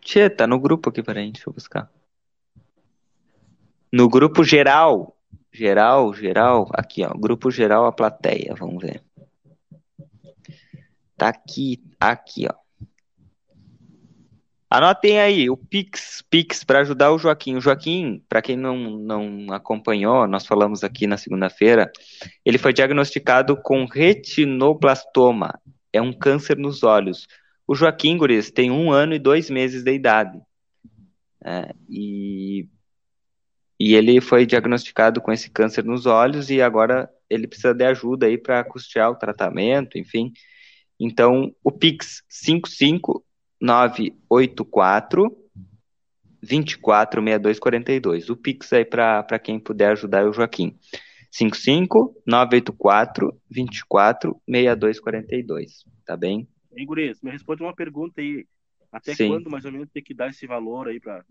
[0.00, 1.90] Tchê, tá no grupo aqui, peraí, deixa eu buscar.
[3.92, 5.16] No grupo geral.
[5.52, 6.68] Geral, geral.
[6.72, 7.12] Aqui, ó.
[7.12, 8.54] Grupo geral, a plateia.
[8.54, 9.02] Vamos ver.
[11.16, 12.54] Tá aqui, aqui, ó.
[14.72, 17.56] Anotem aí o Pix, Pix para ajudar o Joaquim.
[17.56, 21.90] O Joaquim, para quem não, não acompanhou, nós falamos aqui na segunda-feira,
[22.44, 25.60] ele foi diagnosticado com retinoblastoma,
[25.92, 27.26] é um câncer nos olhos.
[27.66, 30.40] O Joaquim Guris tem um ano e dois meses de idade.
[31.44, 32.68] É, e,
[33.78, 38.26] e ele foi diagnosticado com esse câncer nos olhos e agora ele precisa de ajuda
[38.26, 40.32] aí para custear o tratamento, enfim.
[40.98, 43.24] Então, o Pix 55
[43.60, 45.36] 984
[46.42, 48.30] 246242.
[48.30, 50.78] O Pix aí para quem puder ajudar é o Joaquim.
[51.30, 55.84] 55 984 24 6242.
[56.04, 56.48] Tá bem?
[56.76, 58.46] Hein, Gurias, me responde uma pergunta aí.
[58.92, 59.28] Até Sim.
[59.28, 61.24] quando mais ou menos tem que dar esse valor aí para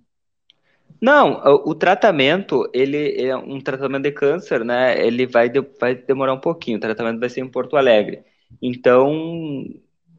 [0.99, 4.99] não, o, tratamento, ele é um tratamento de câncer, né?
[5.05, 6.77] Ele vai, de, vai demorar um pouquinho.
[6.77, 8.23] O tratamento vai ser em Porto Alegre.
[8.59, 9.63] Então,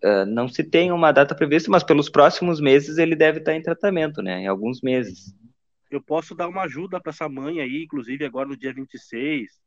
[0.03, 3.61] Uh, não se tem uma data prevista, mas pelos próximos meses ele deve estar em
[3.61, 4.41] tratamento, né?
[4.41, 5.35] Em alguns meses.
[5.91, 9.61] Eu posso dar uma ajuda para essa mãe aí, inclusive agora no dia 26.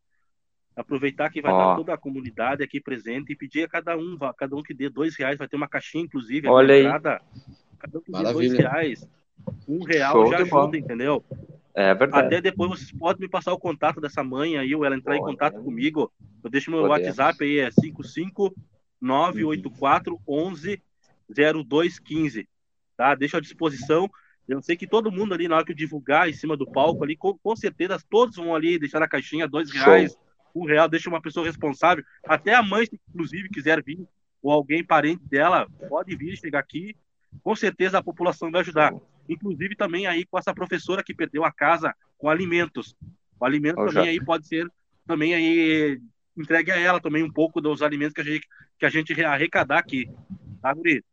[0.76, 1.56] Aproveitar que vai oh.
[1.56, 4.90] estar toda a comunidade aqui presente e pedir a cada um, cada um que dê
[4.90, 7.54] dois reais, vai ter uma caixinha, inclusive, Olha entrada, aí.
[7.78, 8.42] Cada um que Maravilha.
[8.42, 9.10] dê dois reais.
[9.68, 10.76] Um real Show já ajuda, bom.
[10.76, 11.24] entendeu?
[11.76, 12.28] É verdade.
[12.28, 15.22] Até depois vocês podem me passar o contato dessa mãe aí, ou ela entrar em
[15.22, 16.12] contato comigo.
[16.44, 17.18] Eu deixo meu Podemos.
[17.18, 18.54] WhatsApp aí, é 55
[19.02, 20.82] 984 11
[21.30, 22.48] 0215.
[22.96, 23.16] Tá?
[23.16, 24.10] Deixo à disposição.
[24.48, 27.04] Eu sei que todo mundo ali, na hora que eu divulgar em cima do palco
[27.04, 30.22] ali, com, com certeza todos vão ali deixar na caixinha dois reais, Show.
[30.54, 32.04] Um real, deixa uma pessoa responsável.
[32.26, 34.08] Até a mãe, se inclusive, quiser vir,
[34.42, 36.96] ou alguém parente dela, pode vir, chegar aqui.
[37.42, 38.94] Com certeza a população vai ajudar.
[39.28, 42.96] Inclusive também aí com essa professora que perdeu a casa com alimentos.
[43.40, 44.02] O alimento também já.
[44.04, 44.68] aí pode ser
[45.06, 46.00] também aí
[46.38, 48.48] entregue a ela também um pouco dos alimentos que a gente,
[48.80, 50.10] que a gente arrecadar aqui.
[50.62, 51.04] Tá, Guri?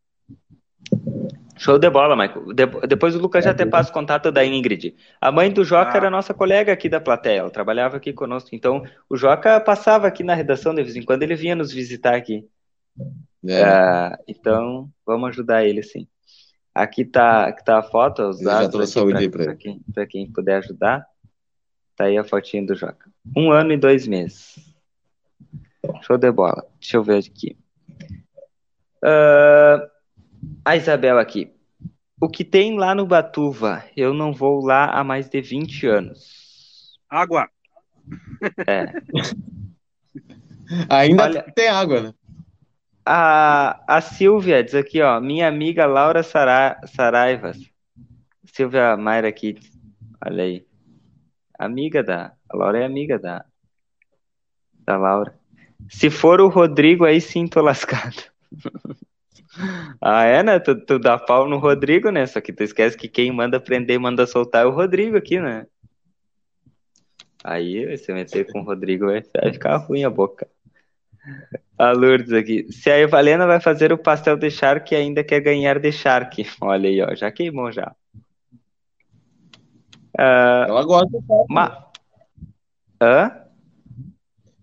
[1.61, 2.55] Show de bola, Michael.
[2.55, 4.97] De, depois o Lucas já até passa o contato da Ingrid.
[5.21, 5.97] A mãe do Joca ah.
[5.99, 8.49] era nossa colega aqui da plateia, ela trabalhava aqui conosco.
[8.55, 12.15] Então, o Joca passava aqui na redação de vez em quando, ele vinha nos visitar
[12.15, 12.49] aqui.
[13.47, 13.63] É.
[13.63, 16.09] Uh, então, vamos ajudar ele, sim.
[16.75, 18.95] Aqui tá, aqui tá a foto, os dados
[19.31, 21.05] para quem, quem puder ajudar.
[21.95, 23.11] Tá aí a fotinha do Joca.
[23.37, 24.55] Um ano e dois meses.
[26.01, 26.65] Show de bola.
[26.81, 27.59] Deixa eu ver aqui.
[29.05, 30.00] Uh,
[30.65, 31.53] a Isabel aqui.
[32.21, 33.83] O que tem lá no Batuva?
[33.97, 36.99] Eu não vou lá há mais de 20 anos.
[37.09, 37.49] Água.
[38.67, 38.93] É.
[40.89, 42.15] Ainda Olha, tem água, né?
[43.05, 45.21] A, a Silvia diz aqui, ó.
[45.21, 47.59] Minha amiga Laura Sara, Saraivas.
[48.45, 49.59] Silvia Mayra aqui.
[50.25, 50.67] Olha aí.
[51.59, 52.33] Amiga da.
[52.49, 53.45] A Laura é amiga da.
[54.85, 55.35] Da Laura.
[55.89, 58.23] Se for o Rodrigo, aí sim tô lascado.
[60.01, 60.59] ah, é, né?
[60.61, 62.27] Tu, tu, dá pau no Rodrigo, né?
[62.27, 65.41] Só que tu esquece que quem manda prender e manda soltar é o Rodrigo aqui,
[65.41, 65.67] né?
[67.43, 70.47] Aí, você meter com o Rodrigo vai, vai ficar ruim a boca.
[71.79, 72.71] A Lourdes aqui.
[72.71, 76.45] Se a Evalena vai fazer o pastel de Shark ainda quer ganhar de Shark.
[76.61, 77.15] Olha aí, ó.
[77.15, 77.95] Já queimou já.
[80.19, 81.19] Uh, Ela gosta.
[81.49, 81.87] Ma...
[83.01, 83.47] Hã?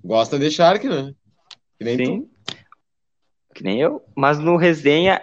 [0.03, 1.13] Gosta de Shark, né?
[1.81, 2.21] Sim.
[2.21, 2.36] Tu.
[3.57, 4.05] Que nem eu.
[4.15, 5.19] Mas no resenha,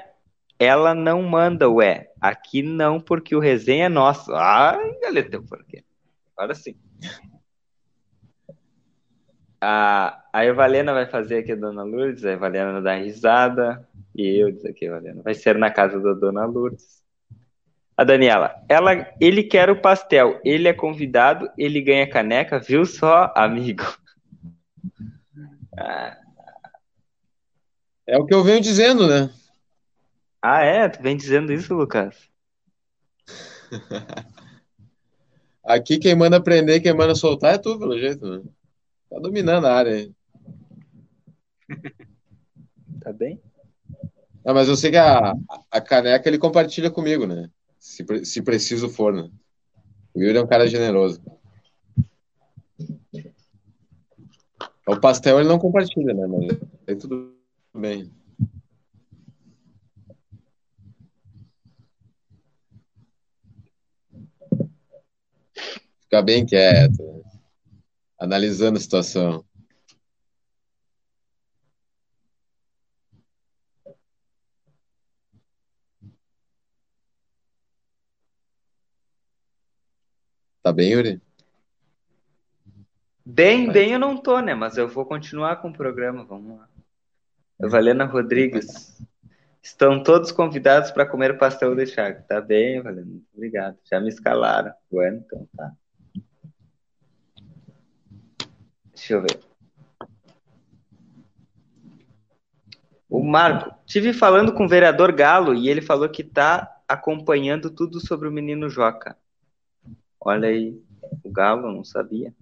[0.59, 2.11] ela não manda o é.
[2.21, 4.35] Aqui não, porque o resenha é nosso.
[4.35, 5.85] Ai, galera, por quê?
[6.37, 6.75] Agora sim.
[9.61, 14.51] A, a Evalena vai fazer aqui a Dona Lourdes, a Evalena dá risada, e eu
[14.51, 17.05] diz aqui, Evalena, vai ser na casa da Dona Lourdes.
[17.97, 23.33] A Daniela, ela, ele quer o pastel, ele é convidado, ele ganha caneca, viu só,
[23.37, 23.85] amigo?
[25.77, 26.24] Ah.
[28.07, 29.33] É o que eu venho dizendo, né?
[30.43, 30.89] Ah, é?
[30.89, 32.29] Tu vem dizendo isso, Lucas?
[35.65, 38.43] Aqui quem manda prender, quem manda soltar é tu, pelo jeito, né?
[39.09, 40.13] Tá dominando a área aí.
[43.01, 43.39] Tá bem?
[44.47, 45.35] Ah, mas eu sei que a,
[45.71, 47.51] a caneca ele compartilha comigo, né?
[47.79, 49.29] Se, se preciso for, né?
[50.15, 51.21] O Yuri é um cara generoso.
[54.87, 56.27] O pastel ele não compartilha, né?
[56.27, 57.34] Mas aí tudo
[57.75, 58.11] bem.
[66.03, 67.23] Fica bem quieto, né?
[68.19, 69.45] analisando a situação.
[80.63, 81.21] Tá bem, Yuri?
[83.27, 84.55] Bem, bem eu não tô, né?
[84.55, 86.25] Mas eu vou continuar com o programa.
[86.25, 86.74] Vamos lá.
[87.69, 88.95] Valena Rodrigues.
[89.63, 92.29] Estão todos convidados para comer pastel de charque.
[92.29, 93.21] Tá bem, Valena.
[93.33, 93.79] Obrigado.
[93.91, 94.73] Já me escalaram.
[94.91, 95.73] Bueno, então tá.
[98.95, 99.41] Deixa eu ver.
[103.09, 108.05] O Marco, tive falando com o vereador Galo e ele falou que tá acompanhando tudo
[108.05, 109.17] sobre o menino Joca.
[110.21, 110.77] Olha aí,
[111.23, 112.35] o Galo, não sabia.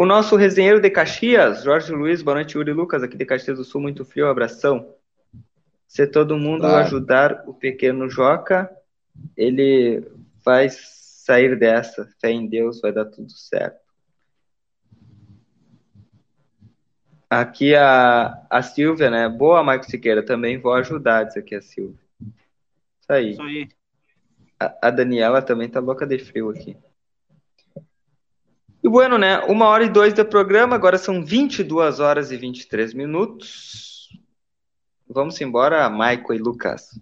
[0.00, 3.64] O nosso resenheiro de Caxias, Jorge Luiz, boa noite, Yuri Lucas, aqui de Caxias do
[3.64, 4.94] Sul, muito frio, abração.
[5.86, 6.86] Se todo mundo claro.
[6.86, 8.74] ajudar o pequeno Joca,
[9.36, 10.02] ele
[10.42, 12.08] vai sair dessa.
[12.18, 13.78] Fé em Deus, vai dar tudo certo.
[17.28, 19.28] Aqui a, a Silvia, né?
[19.28, 22.00] Boa, Marco Siqueira, também vou ajudar, diz aqui a Silvia.
[23.02, 23.30] Isso aí.
[23.32, 23.68] Isso aí.
[24.58, 26.74] A, a Daniela também tá louca de frio aqui.
[28.82, 29.38] E bueno, né?
[29.40, 34.08] Uma hora e dois do programa, agora são 22 horas e 23 minutos.
[35.06, 36.98] Vamos embora, Maico e Lucas.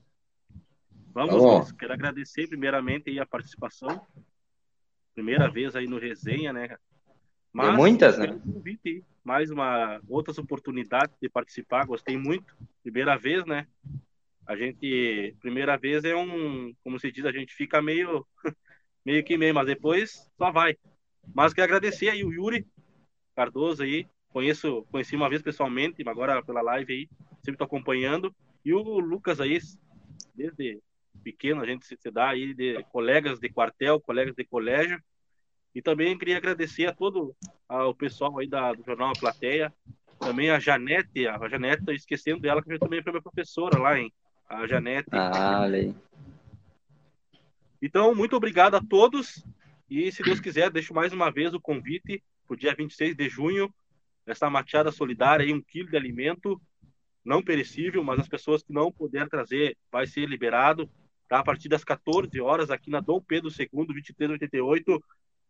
[1.14, 4.00] Vamos, tá quero agradecer primeiramente aí a participação.
[5.14, 6.76] Primeira vez aí no resenha, né?
[7.52, 8.38] Mas, muitas, né?
[8.44, 12.56] Convite, mais uma outras oportunidades de participar, gostei muito.
[12.82, 13.66] Primeira vez, né?
[14.46, 18.26] A gente, primeira vez é um, como se diz, a gente fica meio
[19.04, 20.76] meio que meio, mas depois só vai.
[21.34, 22.66] Mas quero agradecer aí o Yuri
[23.34, 24.06] Cardoso aí.
[24.30, 28.34] Conheço, conheci uma vez pessoalmente, agora pela live aí, sempre estou acompanhando.
[28.64, 29.58] E o Lucas aí,
[30.34, 30.80] desde
[31.22, 35.00] pequeno, a gente se, se dá aí de colegas de quartel, colegas de colégio.
[35.74, 37.34] E também queria agradecer a todo
[37.68, 39.72] a, o pessoal aí da, do jornal A Plateia,
[40.18, 44.12] também a Janete, a Janete, tô esquecendo dela, que também foi minha professora lá, hein?
[44.48, 45.08] A Janete.
[45.12, 45.94] Ah, olha
[47.80, 49.44] Então, muito obrigado a todos.
[49.88, 53.28] E se Deus quiser, deixo mais uma vez o convite para o dia 26 de
[53.28, 53.72] junho,
[54.26, 56.60] essa machada solidária, aí, um quilo de alimento
[57.24, 60.88] não perecível, mas as pessoas que não puderem trazer vai ser liberado
[61.28, 61.38] tá?
[61.40, 65.04] a partir das 14 horas aqui na Dom Pedro II, 2388,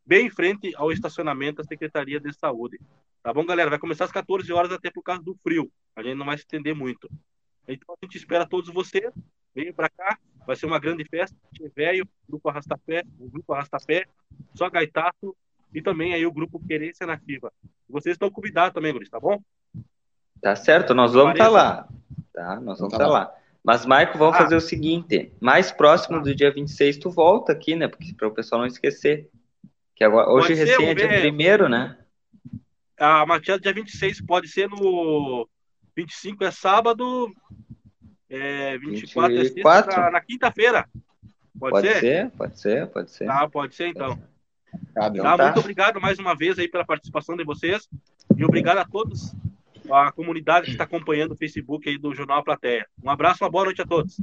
[0.05, 2.79] bem em frente ao estacionamento da Secretaria de Saúde.
[3.23, 3.71] Tá bom, galera?
[3.71, 5.71] Vai começar às 14 horas até por causa do frio.
[5.95, 7.09] A gente não vai se estender muito.
[7.67, 9.13] Então a gente espera todos vocês.
[9.55, 10.19] Venham para cá,
[10.49, 11.37] vai ser uma grande festa.
[11.77, 14.07] Velho, grupo Arrastapé, o grupo Arrastapé,
[14.55, 15.37] só Gaitato
[15.75, 17.53] e também aí o grupo Querência Nativa.
[17.87, 19.43] Vocês estão convidados também, Guris, tá bom?
[20.41, 21.89] Tá certo, nós vamos estar tá lá.
[22.33, 23.19] Tá, nós vamos estar tá lá.
[23.25, 23.35] lá.
[23.63, 24.39] Mas, Marco, vamos ah.
[24.39, 27.87] fazer o seguinte: mais próximo do dia 26, tu volta aqui, né?
[27.87, 29.29] Porque para o pessoal não esquecer.
[29.95, 31.99] Que agora, hoje ser, recém é dia primeiro, né?
[32.97, 35.47] A matéria dia 26 pode ser no
[35.95, 37.31] 25 é sábado,
[38.31, 39.39] é, 24, 24?
[39.39, 40.89] é sexta, na, na quinta-feira.
[41.59, 42.01] Pode, pode ser?
[42.01, 42.31] ser?
[42.31, 43.27] Pode ser, pode ser.
[43.27, 44.19] Tá, pode ser então.
[44.95, 47.89] Tá, tá, tá, Muito obrigado mais uma vez aí pela participação de vocês
[48.37, 49.35] e obrigado a todos
[49.91, 52.87] a comunidade que está acompanhando o Facebook aí do Jornal Plateia.
[53.03, 54.21] Um abraço, uma boa noite a todos.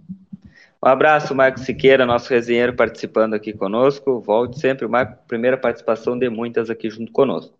[0.83, 4.21] Um abraço, Marco Siqueira, nosso resenheiro participando aqui conosco.
[4.21, 7.57] Volte sempre, Marco, primeira participação de muitas aqui junto conosco.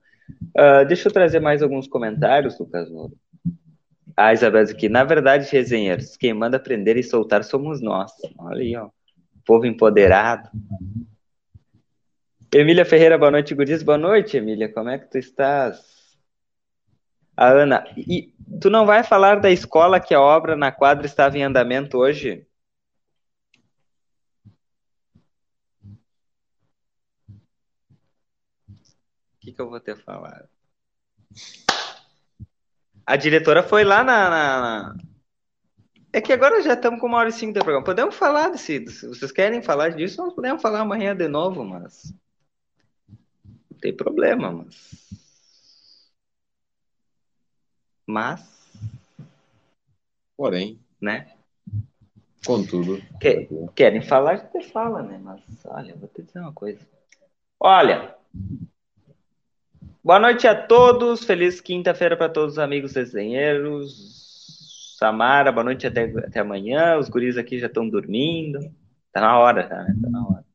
[0.57, 3.13] Uh, deixa eu trazer mais alguns comentários, Lucas Moro.
[4.17, 8.11] A Isabel diz aqui, na verdade, resenheiros, quem manda aprender e soltar somos nós.
[8.37, 8.89] Olha aí, ó.
[9.45, 10.49] Povo empoderado.
[12.53, 13.83] Emília Ferreira, boa noite, Gudis.
[13.83, 14.71] Boa noite, Emília.
[14.71, 16.17] Como é que tu estás?
[17.35, 21.37] A Ana, e tu não vai falar da escola que a obra na quadra estava
[21.37, 22.47] em andamento hoje?
[29.35, 30.47] O que, que eu vou ter falado?
[33.05, 34.95] A diretora foi lá na, na,
[36.11, 37.85] É que agora já estamos com uma hora e cinco do programa.
[37.85, 38.87] Podemos falar desse.
[38.87, 42.13] Se vocês querem falar disso, nós podemos falar amanhã de novo, mas.
[43.69, 45.23] Não tem problema, mas.
[48.07, 48.75] Mas.
[50.35, 50.79] Porém.
[50.99, 51.35] Né?
[52.45, 53.01] Contudo.
[53.19, 55.19] Que, querem falar, a gente fala, né?
[55.21, 56.79] Mas, olha, vou te dizer uma coisa.
[57.59, 58.15] Olha.
[60.05, 61.23] Boa noite a todos.
[61.23, 64.95] Feliz quinta-feira para todos os amigos desenheiros.
[64.99, 66.99] Samara, boa noite até, até amanhã.
[66.99, 68.59] Os guris aqui já estão dormindo.
[69.11, 69.95] Tá na hora, tá, né?
[69.99, 70.45] Tá na hora.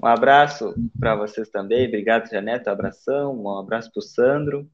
[0.00, 1.88] Um abraço para vocês também.
[1.88, 2.68] Obrigado, Janete.
[2.68, 3.36] Um abração.
[3.36, 4.70] Um abraço para o Sandro.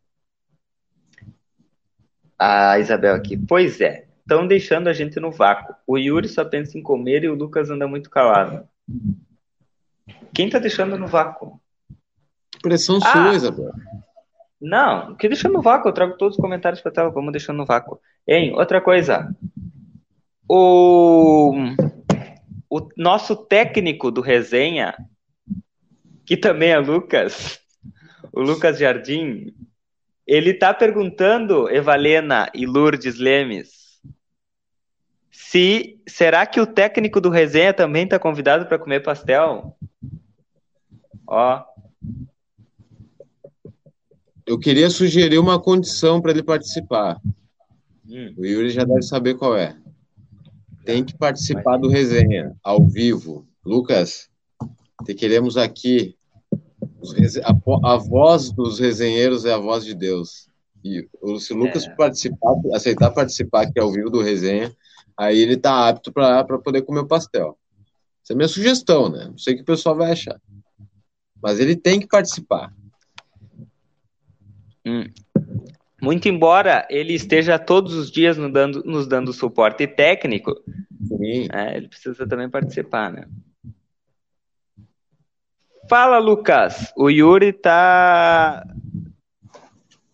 [2.39, 3.39] A Isabel aqui.
[3.39, 5.75] Pois é, estão deixando a gente no vácuo.
[5.87, 8.69] O Yuri só pensa em comer e o Lucas anda muito calado.
[10.35, 11.59] Quem tá deixando no vácuo?
[12.63, 13.73] Pressão ah, sua, Isabel.
[14.61, 17.67] Não, que deixando no vácuo, eu trago todos os comentários para tela, vamos deixando no
[17.67, 18.01] vácuo.
[18.27, 19.29] Hein, outra coisa.
[20.49, 21.53] O,
[22.71, 24.95] o nosso técnico do resenha,
[26.25, 27.61] que também é Lucas,
[28.33, 29.55] o Lucas Jardim,
[30.27, 34.01] ele tá perguntando, Evalena e Lourdes Lemes,
[35.31, 39.77] se será que o técnico do resenha também tá convidado para comer pastel?
[41.27, 41.65] Ó.
[44.47, 47.21] Eu queria sugerir uma condição para ele participar.
[48.09, 48.35] Hum.
[48.37, 49.77] O Yuri já deve saber qual é.
[50.85, 53.47] Tem que participar do resenha ao vivo.
[53.65, 54.29] Lucas,
[55.05, 56.17] te queremos aqui
[57.45, 60.49] a, a, voz dos resenheiros é a voz de Deus.
[60.85, 61.09] E
[61.41, 61.91] se o Lucas é.
[61.95, 64.75] participar, aceitar participar aqui ao vivo do resenha,
[65.17, 67.59] aí ele tá apto para poder comer o pastel.
[68.23, 69.27] Essa é a minha sugestão, né?
[69.27, 70.41] Não sei o que o pessoal vai achar.
[71.43, 72.73] Mas ele tem que participar.
[74.87, 75.05] Hum.
[76.01, 80.55] Muito embora ele esteja todos os dias nos dando, nos dando suporte técnico,
[81.53, 83.27] é, ele precisa também participar, né?
[85.89, 86.93] Fala, Lucas.
[86.97, 88.67] O Yuri tá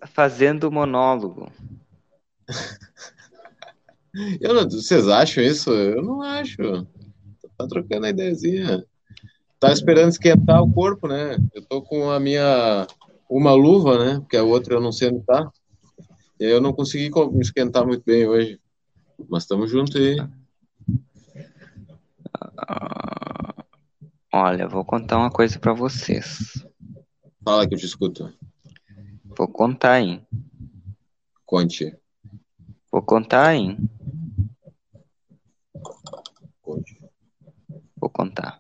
[0.07, 1.51] fazendo monólogo.
[4.41, 5.71] Eu não, vocês acham isso?
[5.71, 6.87] Eu não acho.
[7.57, 8.85] Tá trocando a ideiazinha.
[9.59, 11.39] Tá esperando esquentar o corpo, né?
[11.55, 12.87] Eu tô com a minha
[13.37, 14.21] uma luva, né?
[14.21, 15.51] Porque a outra eu não sei onde tá.
[16.39, 18.61] Eu não consegui me esquentar muito bem hoje.
[19.29, 20.17] Mas estamos juntos aí.
[22.59, 23.43] Ah,
[24.35, 26.67] Olha, vou contar uma coisa para vocês.
[27.45, 28.33] Fala que eu te escuto.
[29.37, 30.27] Vou contar, hein?
[31.45, 31.95] Conte.
[32.91, 33.77] Vou contar, hein?
[36.63, 36.99] Conte.
[37.95, 38.59] Vou contar.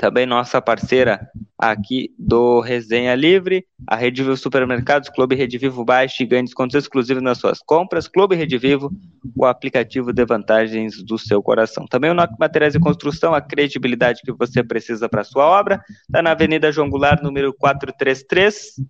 [0.03, 6.25] também nossa parceira aqui do Resenha Livre, a Rede Vivo Supermercados, Clube Rede Vivo Baixo
[6.25, 8.91] e ganhe descontos exclusivos nas suas compras, Clube Rede Vivo,
[9.37, 11.87] o aplicativo de vantagens do seu coração.
[11.87, 16.21] Também o NOC Materiais de Construção, a credibilidade que você precisa para sua obra, está
[16.21, 18.81] na Avenida João Goulart, número 433,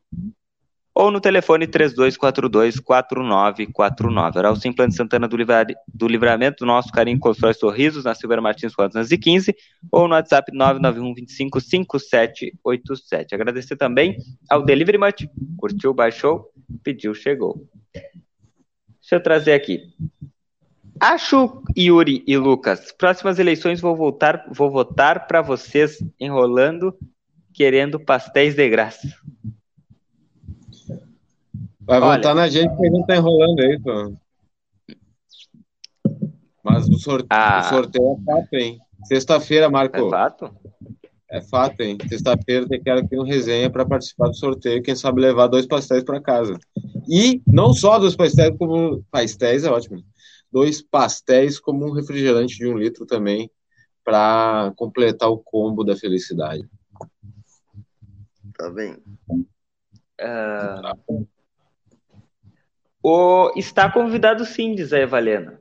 [0.95, 4.37] ou no telefone 3242-4949.
[4.37, 5.67] Oral Simplante Santana do, Livra...
[5.89, 9.57] do Livramento, nosso carinho constrói sorrisos, na Silveira Martins 415,
[9.91, 13.33] ou no WhatsApp 991255787.
[13.33, 14.19] Agradecer também
[14.51, 16.53] ao Delivery Much, curtiu, baixou,
[16.83, 17.67] pediu, chegou.
[17.93, 19.81] Deixa eu trazer aqui.
[21.01, 26.97] Acho, Yuri e Lucas, próximas eleições vou voltar, vou votar para vocês enrolando,
[27.53, 29.09] querendo pastéis de graça.
[31.93, 34.17] Vai voltar na gente que a gente tá enrolando aí, pô.
[36.65, 37.27] Mas o, sorte...
[37.29, 37.61] ah.
[37.61, 38.81] o sorteio é fato, hein?
[39.05, 39.99] Sexta-feira, Marco.
[39.99, 40.57] É fato?
[41.31, 41.99] É fato, hein?
[42.09, 44.83] Sexta-feira tem que aqui um resenha para participar do sorteio.
[44.83, 46.57] Quem sabe levar dois pastéis para casa.
[47.07, 49.05] E não só dois pastéis, como.
[49.11, 50.03] Pastéis é ótimo.
[50.51, 53.51] Dois pastéis, como um refrigerante de um litro também,
[54.03, 56.67] para completar o combo da felicidade.
[58.57, 58.97] Tá bem.
[60.19, 61.27] Uh...
[63.03, 63.53] O...
[63.57, 65.61] Está convidado sim, diz a Evalena.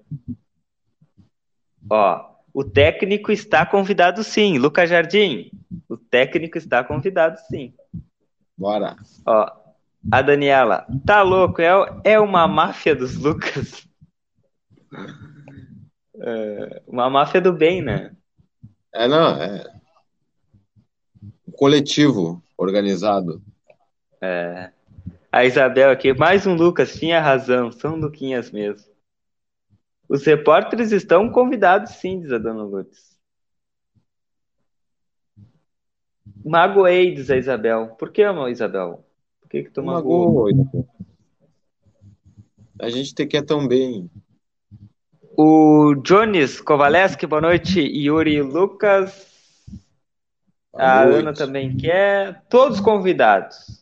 [1.89, 4.57] Ó, o técnico está convidado sim.
[4.57, 5.51] Lucas Jardim,
[5.89, 7.73] o técnico está convidado sim.
[8.57, 8.95] Bora.
[9.26, 9.51] Ó,
[10.11, 11.72] a Daniela, tá louco, é,
[12.03, 13.88] é uma máfia dos Lucas.
[16.23, 18.15] É, uma máfia do bem, né?
[18.93, 19.63] É, não, é.
[21.47, 23.41] Um coletivo organizado.
[24.22, 24.72] É.
[25.31, 28.91] A Isabel aqui, mais um Lucas, tinha razão, são Luquinhas mesmo.
[30.09, 33.17] Os repórteres estão convidados, sim, diz a dona Lourdes.
[36.43, 37.95] Magoei, diz a Isabel.
[37.97, 39.05] Por que, Isabel?
[39.39, 40.49] Por que, que tu magoou?
[42.77, 44.11] A gente te quer tão bem.
[45.37, 47.79] O Jones Kovaleski, boa noite.
[47.79, 49.29] Yuri Lucas.
[50.73, 51.19] Boa a noite.
[51.19, 52.43] Ana também quer.
[52.49, 53.80] Todos convidados.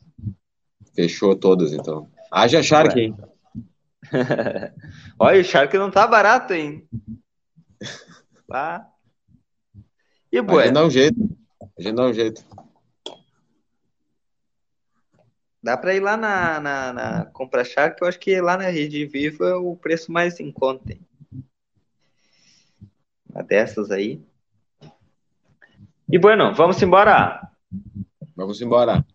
[0.99, 2.11] Fechou todas, então.
[2.29, 3.15] Haja Shark, hein?
[5.17, 6.85] Olha, o Shark não tá barato, hein?
[8.45, 8.85] Tá.
[10.29, 10.59] E bueno.
[10.59, 11.37] A gente dá um jeito.
[11.77, 12.45] A gente dá um jeito.
[15.63, 19.05] Dá para ir lá na, na, na Compra Shark, eu acho que lá na Rede
[19.05, 20.91] Vivo é o preço mais em conta.
[20.91, 21.07] Hein?
[23.29, 24.21] Uma dessas aí.
[26.11, 27.49] E bueno, vamos embora.
[28.35, 29.05] Vamos embora.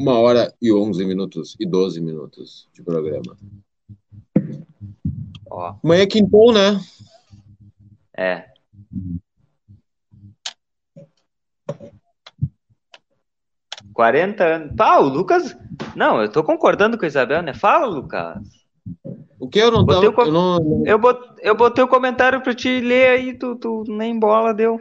[0.00, 3.36] Uma hora e onze minutos e doze minutos de programa.
[5.50, 5.74] Ó.
[5.82, 6.80] Amanhã é quintou, né?
[8.16, 8.48] É.
[13.92, 14.76] Quarenta anos.
[14.76, 15.56] Pá, o Lucas.
[15.96, 17.52] Não, eu tô concordando com a Isabel, né?
[17.52, 18.38] Fala, Lucas.
[19.38, 20.86] O que eu não botei tava, eu, não...
[20.86, 24.80] eu, botei, eu botei o comentário pra te ler aí, tu, tu nem bola deu.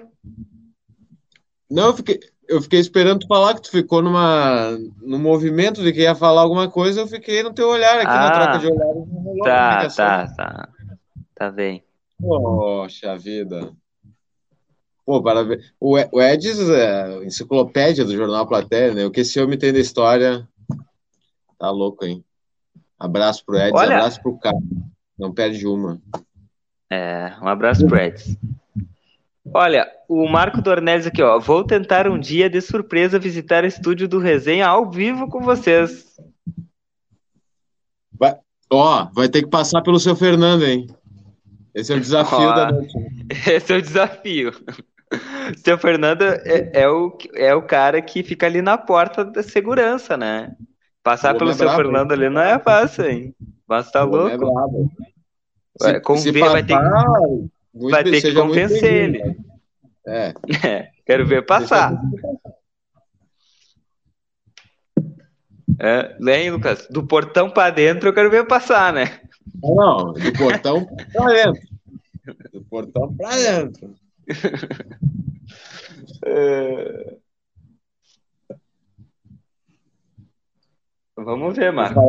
[1.69, 4.71] Não, eu fiquei, eu fiquei esperando tu falar que tu ficou numa
[5.01, 8.19] no movimento de que ia falar alguma coisa, eu fiquei no teu olhar aqui ah,
[8.19, 9.95] na troca de olhares.
[9.95, 10.69] Tá, tá, tá.
[11.35, 11.83] Tá bem.
[12.19, 13.71] Poxa vida.
[15.05, 15.71] Pô, parabéns.
[15.79, 19.05] O, o Edis é enciclopédia do Jornal Platéia, né?
[19.05, 20.47] O que esse homem tem da história
[21.57, 22.23] tá louco, hein?
[22.99, 23.97] Abraço pro Edis, Olha...
[23.97, 24.63] abraço pro Carlos.
[25.17, 25.99] Não perde uma.
[26.89, 28.37] É, um abraço pro Edis.
[29.53, 31.39] Olha, o Marco Dornelles aqui, ó.
[31.39, 36.17] Vou tentar um dia de surpresa visitar o estúdio do Resenha ao vivo com vocês.
[38.11, 38.37] Vai,
[38.71, 40.87] ó, vai ter que passar pelo seu Fernando, hein?
[41.73, 42.93] Esse é o desafio ó, da noite.
[43.47, 44.51] Esse é o desafio.
[45.63, 50.17] Seu Fernando é, é, o, é o cara que fica ali na porta da segurança,
[50.17, 50.55] né?
[51.03, 52.17] Passar pelo é seu bravo, Fernando hein?
[52.17, 53.35] ali não é fácil, hein?
[53.67, 54.29] Mas tá louco.
[54.29, 54.91] É bravo.
[55.79, 56.21] Se, conven...
[56.21, 59.23] se vai ter que muito vai ter que convencer ele.
[59.23, 59.35] Né?
[60.07, 60.33] É.
[60.67, 60.89] é.
[61.05, 61.93] Quero ver passar.
[65.79, 66.87] É, hein, Lucas?
[66.89, 69.21] Do portão para dentro eu quero ver passar, né?
[69.61, 71.61] Não, do portão para dentro.
[72.51, 73.95] Do portão para dentro.
[76.25, 77.17] é...
[81.15, 81.99] Vamos ver, Marco.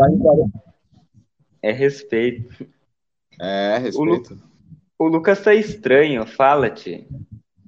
[1.62, 2.68] É respeito.
[3.40, 4.47] É, respeito.
[4.98, 7.06] O Lucas tá estranho, fala-te.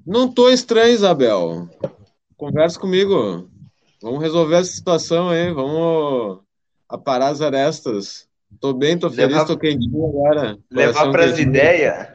[0.05, 1.69] Não tô estranho, Isabel.
[2.37, 3.49] Conversa comigo.
[4.03, 6.41] Vamos resolver essa situação aí, vamos
[6.89, 8.29] aparar as arestas.
[8.59, 10.59] Tô bem, tô feliz, levar, tô quentinho agora.
[10.69, 12.09] Levar pras ideias?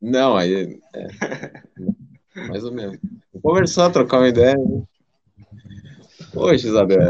[0.00, 0.78] Não, aí.
[0.94, 1.06] É,
[2.48, 2.98] mais ou menos.
[3.32, 4.54] Vou conversar, trocar uma ideia.
[4.58, 4.82] Né?
[6.34, 7.00] Poxa, Isabel.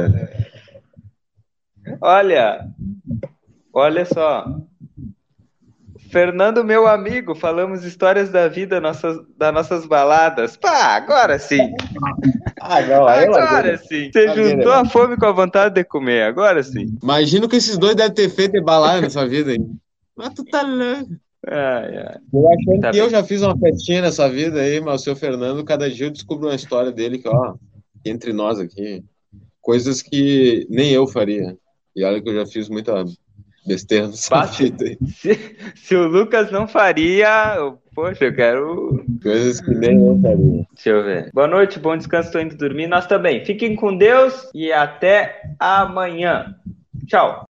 [2.01, 2.69] Olha,
[3.73, 4.68] olha só.
[6.11, 10.57] Fernando, meu amigo, falamos histórias da vida, nossas, das nossas baladas.
[10.57, 11.73] Pá, agora sim.
[12.61, 14.11] Ah, não, agora sim.
[14.13, 16.97] Você juntou a fome com a vontade de comer, agora sim.
[17.03, 19.79] Imagina o que esses dois devem ter feito de balada nessa vida, hein?
[20.17, 21.13] Mas tu tá louco.
[21.47, 22.17] Ai, ai.
[22.33, 23.01] Eu achando tá que bem.
[23.07, 26.11] eu já fiz uma festinha nessa vida aí, mas o seu Fernando, cada dia eu
[26.11, 27.55] descubro uma história dele que, ó,
[28.05, 29.05] entre nós aqui,
[29.61, 31.57] coisas que nem eu faria.
[31.95, 33.05] E olha que eu já fiz muita
[33.69, 34.97] besteira vida.
[35.07, 37.57] Se, se, o Lucas não faria,
[37.95, 39.05] poxa, eu quero.
[39.23, 40.67] Coisas que nem eu faria.
[40.75, 41.31] Deixa eu ver.
[41.33, 42.87] Boa noite, bom descanso, tô indo dormir.
[42.87, 43.45] Nós também.
[43.45, 46.55] Fiquem com Deus e até amanhã.
[47.07, 47.47] Tchau.